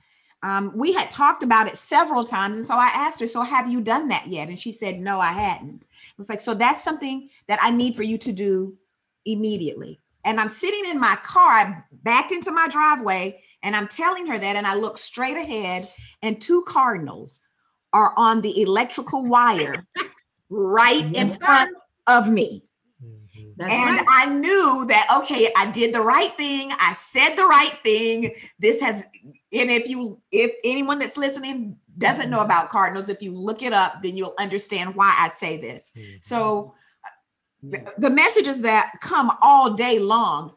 [0.44, 2.58] Um, we had talked about it several times.
[2.58, 4.50] And so I asked her, So have you done that yet?
[4.50, 5.82] And she said, No, I hadn't.
[5.82, 8.78] It was like, So that's something that I need for you to do
[9.26, 10.00] immediately.
[10.26, 14.38] And I'm sitting in my car, I backed into my driveway, and I'm telling her
[14.38, 14.56] that.
[14.56, 15.90] And I look straight ahead,
[16.22, 17.42] and two cardinals
[17.94, 19.88] are on the electrical wire
[20.50, 21.72] right in front
[22.06, 22.66] of me.
[23.58, 24.05] That's and right.
[24.08, 26.72] I knew that okay, I did the right thing.
[26.80, 28.32] I said the right thing.
[28.60, 33.32] This has, and if you, if anyone that's listening doesn't know about cardinals, if you
[33.34, 35.91] look it up, then you'll understand why I say this.
[35.97, 36.24] Mhm.
[36.24, 36.76] So,
[37.64, 40.53] the, the messages that come all day long.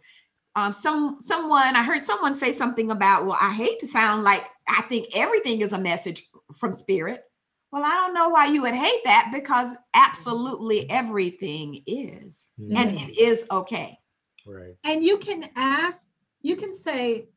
[0.56, 3.24] Um, some someone I heard someone say something about.
[3.24, 7.22] Well, I hate to sound like I think everything is a message from spirit.
[7.72, 13.18] Well, I don't know why you would hate that because absolutely everything is and it
[13.18, 13.98] is okay.
[14.46, 14.74] Right.
[14.84, 16.08] and you can ask,
[16.40, 17.28] you can say,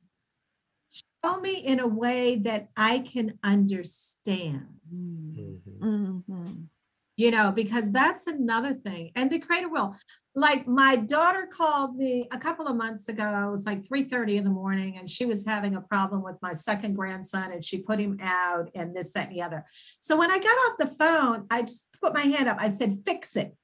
[1.24, 4.80] show me in a way that I can understand.
[4.92, 6.24] Mhm.
[6.26, 6.68] Mhm.
[7.16, 9.12] You know, because that's another thing.
[9.16, 9.96] And the creator will.
[10.36, 13.48] Like my daughter called me a couple of months ago.
[13.48, 16.54] It was like 3:30 in the morning, and she was having a problem with my
[16.54, 19.64] second grandson, and she put him out and this, that, and the other.
[20.00, 22.58] So when I got off the phone, I just put my hand up.
[22.60, 23.56] I said, fix it.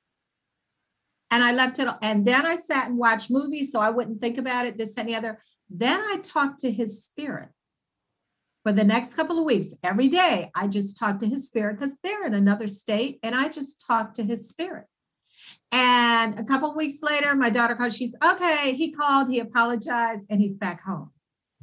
[1.32, 4.38] And I left it, and then I sat and watched movies so I wouldn't think
[4.38, 5.39] about it, this, and the other.
[5.72, 7.50] Then I talked to his spirit
[8.64, 11.95] for the next couple of weeks, every day, I just talk to his spirit because
[12.03, 14.86] they're in another state and I just talk to his spirit.
[15.72, 17.93] And a couple of weeks later, my daughter called.
[17.93, 18.74] She's okay.
[18.74, 21.12] He called, he apologized, and he's back home.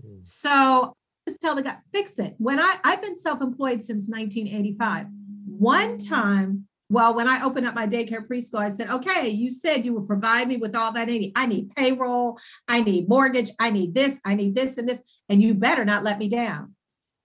[0.04, 0.24] Mhm.
[0.24, 0.96] So
[1.28, 2.34] just tell the guy, fix it.
[2.38, 5.06] When I, I've been self-employed since 1985.
[5.46, 9.84] One time, well, when I opened up my daycare preschool, I said, okay, you said
[9.84, 11.32] you would provide me with all that I need.
[11.34, 12.38] I need payroll,
[12.68, 16.04] I need mortgage, I need this, I need this and this, and you better not
[16.04, 16.75] let me down.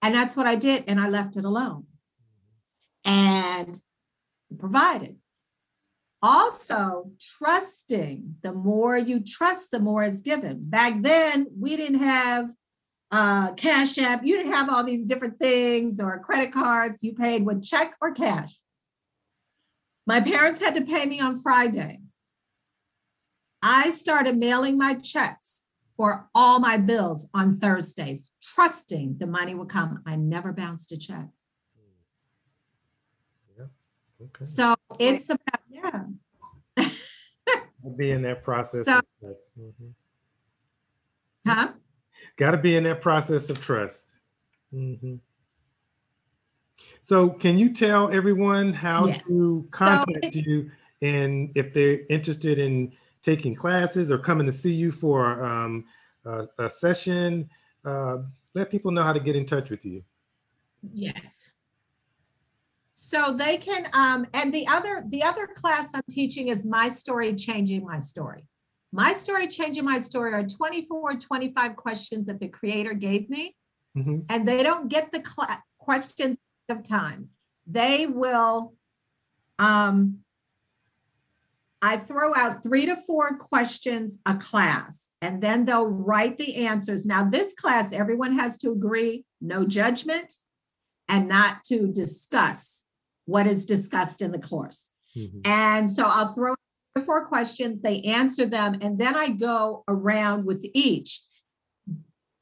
[0.02, 0.84] And that's what I did.
[0.88, 1.86] And I left it alone
[3.04, 3.80] and
[4.58, 5.16] provided.
[6.24, 8.36] Also, trusting.
[8.42, 10.58] The more you trust, the more is given.
[10.68, 12.50] Back then, we didn't have
[13.10, 14.24] uh, Cash App.
[14.24, 17.02] You didn't have all these different things or credit cards.
[17.02, 18.56] You paid with check or cash.
[20.06, 22.00] My parents had to pay me on Friday.
[23.62, 25.61] I started mailing my checks
[26.02, 30.02] for all my bills on Thursdays, trusting the money would come.
[30.04, 31.28] I never bounced a check.
[34.20, 34.44] Okay.
[34.44, 36.86] So it's about, yeah.
[37.96, 38.84] Be in that process.
[38.86, 39.56] So- of trust.
[39.56, 39.94] Mhm.
[41.46, 41.72] Huh?
[42.36, 44.16] Got to be in that process of trust.
[44.74, 45.20] Mhm.
[47.00, 49.18] So, can you tell everyone how Yes.
[49.28, 52.92] to So contact you and if they're interested in
[53.22, 55.84] taking classes or coming to see you for um,
[56.24, 57.48] a, a session?
[57.84, 58.18] Uh,
[58.54, 60.02] let people know how to get in touch with you.
[60.92, 61.46] Yes.
[62.92, 67.34] So they can, um, and the other, the other class I'm teaching is My Story
[67.34, 68.44] Changing My Story.
[68.92, 73.56] My Story Changing My Story are 24, 25 questions that the creator gave me.
[73.94, 74.24] Mhm.
[74.30, 76.38] and they don't get the cla- questions
[76.70, 77.28] of time.
[77.66, 78.72] They will,
[79.58, 80.24] um,
[81.84, 87.04] I throw out three to four questions a class, and then they'll write the answers.
[87.04, 90.32] Now, this class, everyone has to agree, no judgment,
[91.08, 92.84] and not to discuss
[93.24, 94.90] what is discussed in the course.
[95.16, 95.40] Mhm.
[95.44, 96.54] And so I'll throw
[97.04, 101.22] four questions, they answer them, and then I go around with each.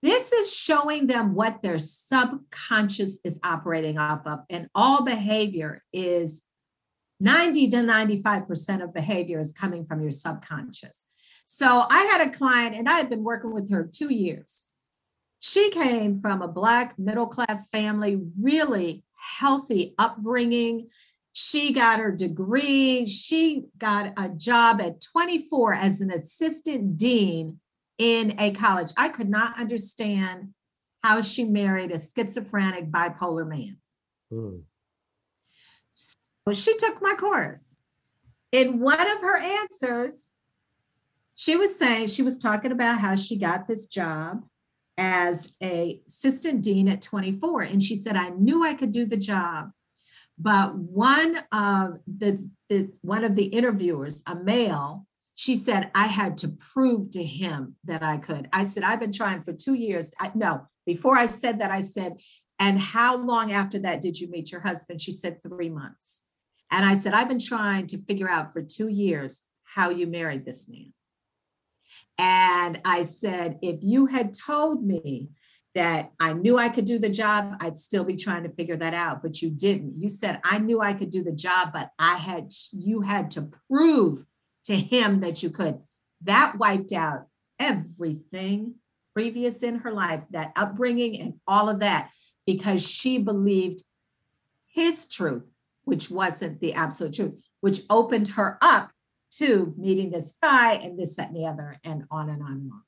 [0.03, 6.43] This is showing them what their subconscious is operating off of, and all behavior is
[7.21, 11.07] 90 to 95% of behavior is coming from your subconscious.
[11.45, 14.65] So I had a client, and I had been working with her two years.
[15.41, 20.89] She came from a Black middle class family, really healthy upbringing.
[21.33, 23.07] She got her degree.
[23.07, 27.61] She got a job at 24 as an assistant dean
[27.99, 28.93] in a college.
[28.97, 30.55] I could not understand
[31.03, 33.79] how she married a schizophrenic bipolar man.
[34.33, 34.63] Mm.
[36.51, 37.77] So she took my course.
[38.51, 40.33] In one of her answers,
[41.37, 44.45] she was saying she was talking about how she got this job
[44.99, 49.17] as a assistant dean at 24 and she said i knew i could do the
[49.17, 49.71] job.
[50.37, 56.37] But one of the, the one of the interviewers a male she said i had
[56.39, 58.49] to prove to him that i could.
[58.53, 60.13] I said i've been trying for two years.
[60.19, 62.19] I, no before i said that i said
[62.59, 65.01] and how long after that did you meet your husband?
[65.01, 66.21] She said three months
[66.71, 70.45] and i said i've been trying to figure out for two years how you married
[70.45, 70.93] this man
[72.21, 75.31] and I said, if you had told me
[75.75, 78.93] that I knew I could do the job, I'd still be trying to figure that
[78.93, 79.23] out.
[79.23, 79.95] But you didn't.
[79.95, 83.49] You said, I knew I could do the job, but I had, you had to
[83.71, 84.23] prove
[84.65, 85.81] to him that you could.
[86.23, 87.27] That wiped out
[87.59, 88.75] everything
[89.15, 92.11] previous in her life, that upbringing and all of that,
[92.47, 93.83] because she believed
[94.67, 95.50] his truth,
[95.91, 98.91] which wasn't the absolute truth, which opened her up
[99.33, 102.73] to meeting this guy and this, that, and the other, and on and on and
[102.73, 102.83] on.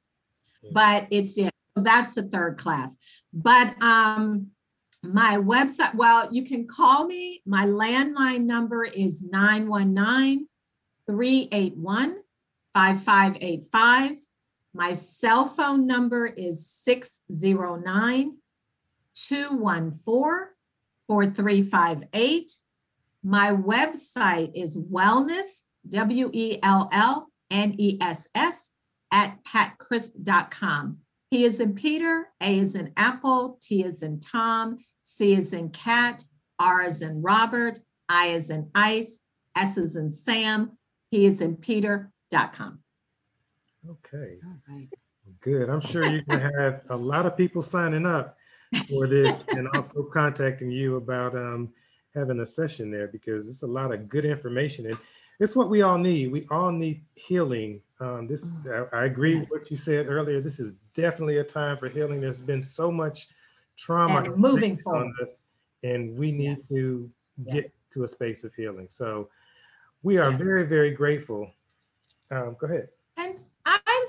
[0.72, 2.96] But it's yeah, that's the third class.
[3.32, 4.52] But um
[5.04, 7.42] my website, well, you can call me.
[7.44, 10.46] My landline number is 919
[11.08, 12.16] 381
[12.72, 14.12] 5585.
[14.74, 18.36] My cell phone number is 609
[19.14, 20.48] 214
[21.08, 22.52] 4358.
[23.22, 28.70] My website is wellness, W E L L N E S S,
[29.12, 30.98] at patcrisp.com.
[31.30, 35.70] P is in Peter, A is in Apple, T is in Tom, C is in
[35.70, 36.24] Cat,
[36.58, 39.18] R is in Robert, I is in Ice,
[39.56, 40.76] S is in Sam,
[41.10, 42.80] P is in Peter.com.
[43.88, 44.88] Okay, All right.
[45.40, 45.68] good.
[45.68, 48.36] I'm sure you can have a lot of people signing up
[48.88, 51.72] for this and also contacting you about um,
[52.14, 54.98] having a session there because it's a lot of good information and
[55.40, 56.30] it's what we all need.
[56.30, 57.80] We all need healing.
[58.00, 59.50] Um, this I, I agree Yes.
[59.50, 60.40] with what you said earlier.
[60.40, 62.20] This is definitely a time for healing.
[62.20, 63.28] There's been so much
[63.76, 65.06] trauma And moving forward.
[65.06, 65.42] on us,
[65.82, 66.68] and we need Yes.
[66.68, 67.10] to
[67.46, 67.76] get Yes.
[67.94, 68.88] to a space of healing.
[68.88, 69.30] So
[70.02, 71.50] we are very, very grateful.
[72.30, 72.88] Um, go ahead.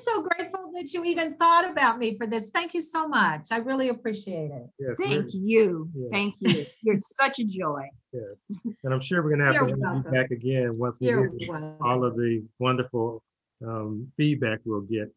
[0.03, 2.49] So grateful that you even thought about me for this.
[2.49, 3.47] Thank you so much.
[3.51, 4.67] I really appreciate it.
[4.77, 5.89] Yes, Thank you.
[5.95, 6.09] Yes.
[6.11, 6.65] Thank you.
[6.81, 7.87] You're such a joy.
[8.11, 8.43] Yes,
[8.83, 10.11] and I'm sure we're gonna have to You're have you welcome.
[10.11, 11.77] back again once we You're get welcome.
[11.81, 13.23] all of the wonderful
[13.65, 15.09] um, feedback we'll get.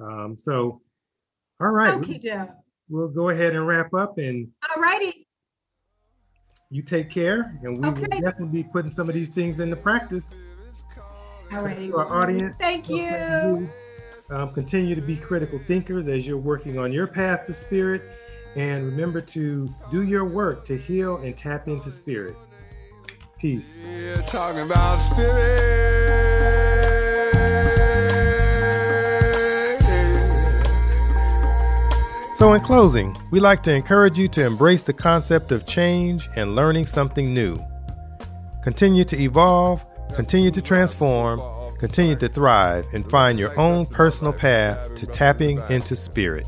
[0.00, 0.80] Um, so,
[1.60, 2.20] all right, Okay,
[2.88, 5.26] we'll go ahead and wrap up, and All righty.
[6.70, 10.36] you take care, and we will definitely be putting some of these things into practice.
[11.52, 11.90] All righty.
[11.92, 13.68] Our audience, Thank you.
[14.28, 18.02] You, Um, continue to be critical thinkers as you're working on your path to spirit,
[18.56, 22.34] and remember to do your work to heal and tap into spirit.
[23.38, 23.78] Peace.
[23.78, 25.88] Yeah, talking about spirit.
[32.34, 36.54] So, in closing, we like to encourage you to embrace the concept of change and
[36.54, 37.58] learning something new.
[38.62, 41.40] Continue to evolve, continue to transform,
[41.78, 46.44] Continue to thrive and find your own personal path to tapping into spirit.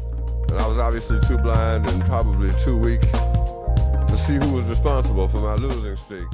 [0.49, 5.29] And I was obviously too blind and probably too weak to see who was responsible
[5.29, 6.27] for my losing streak.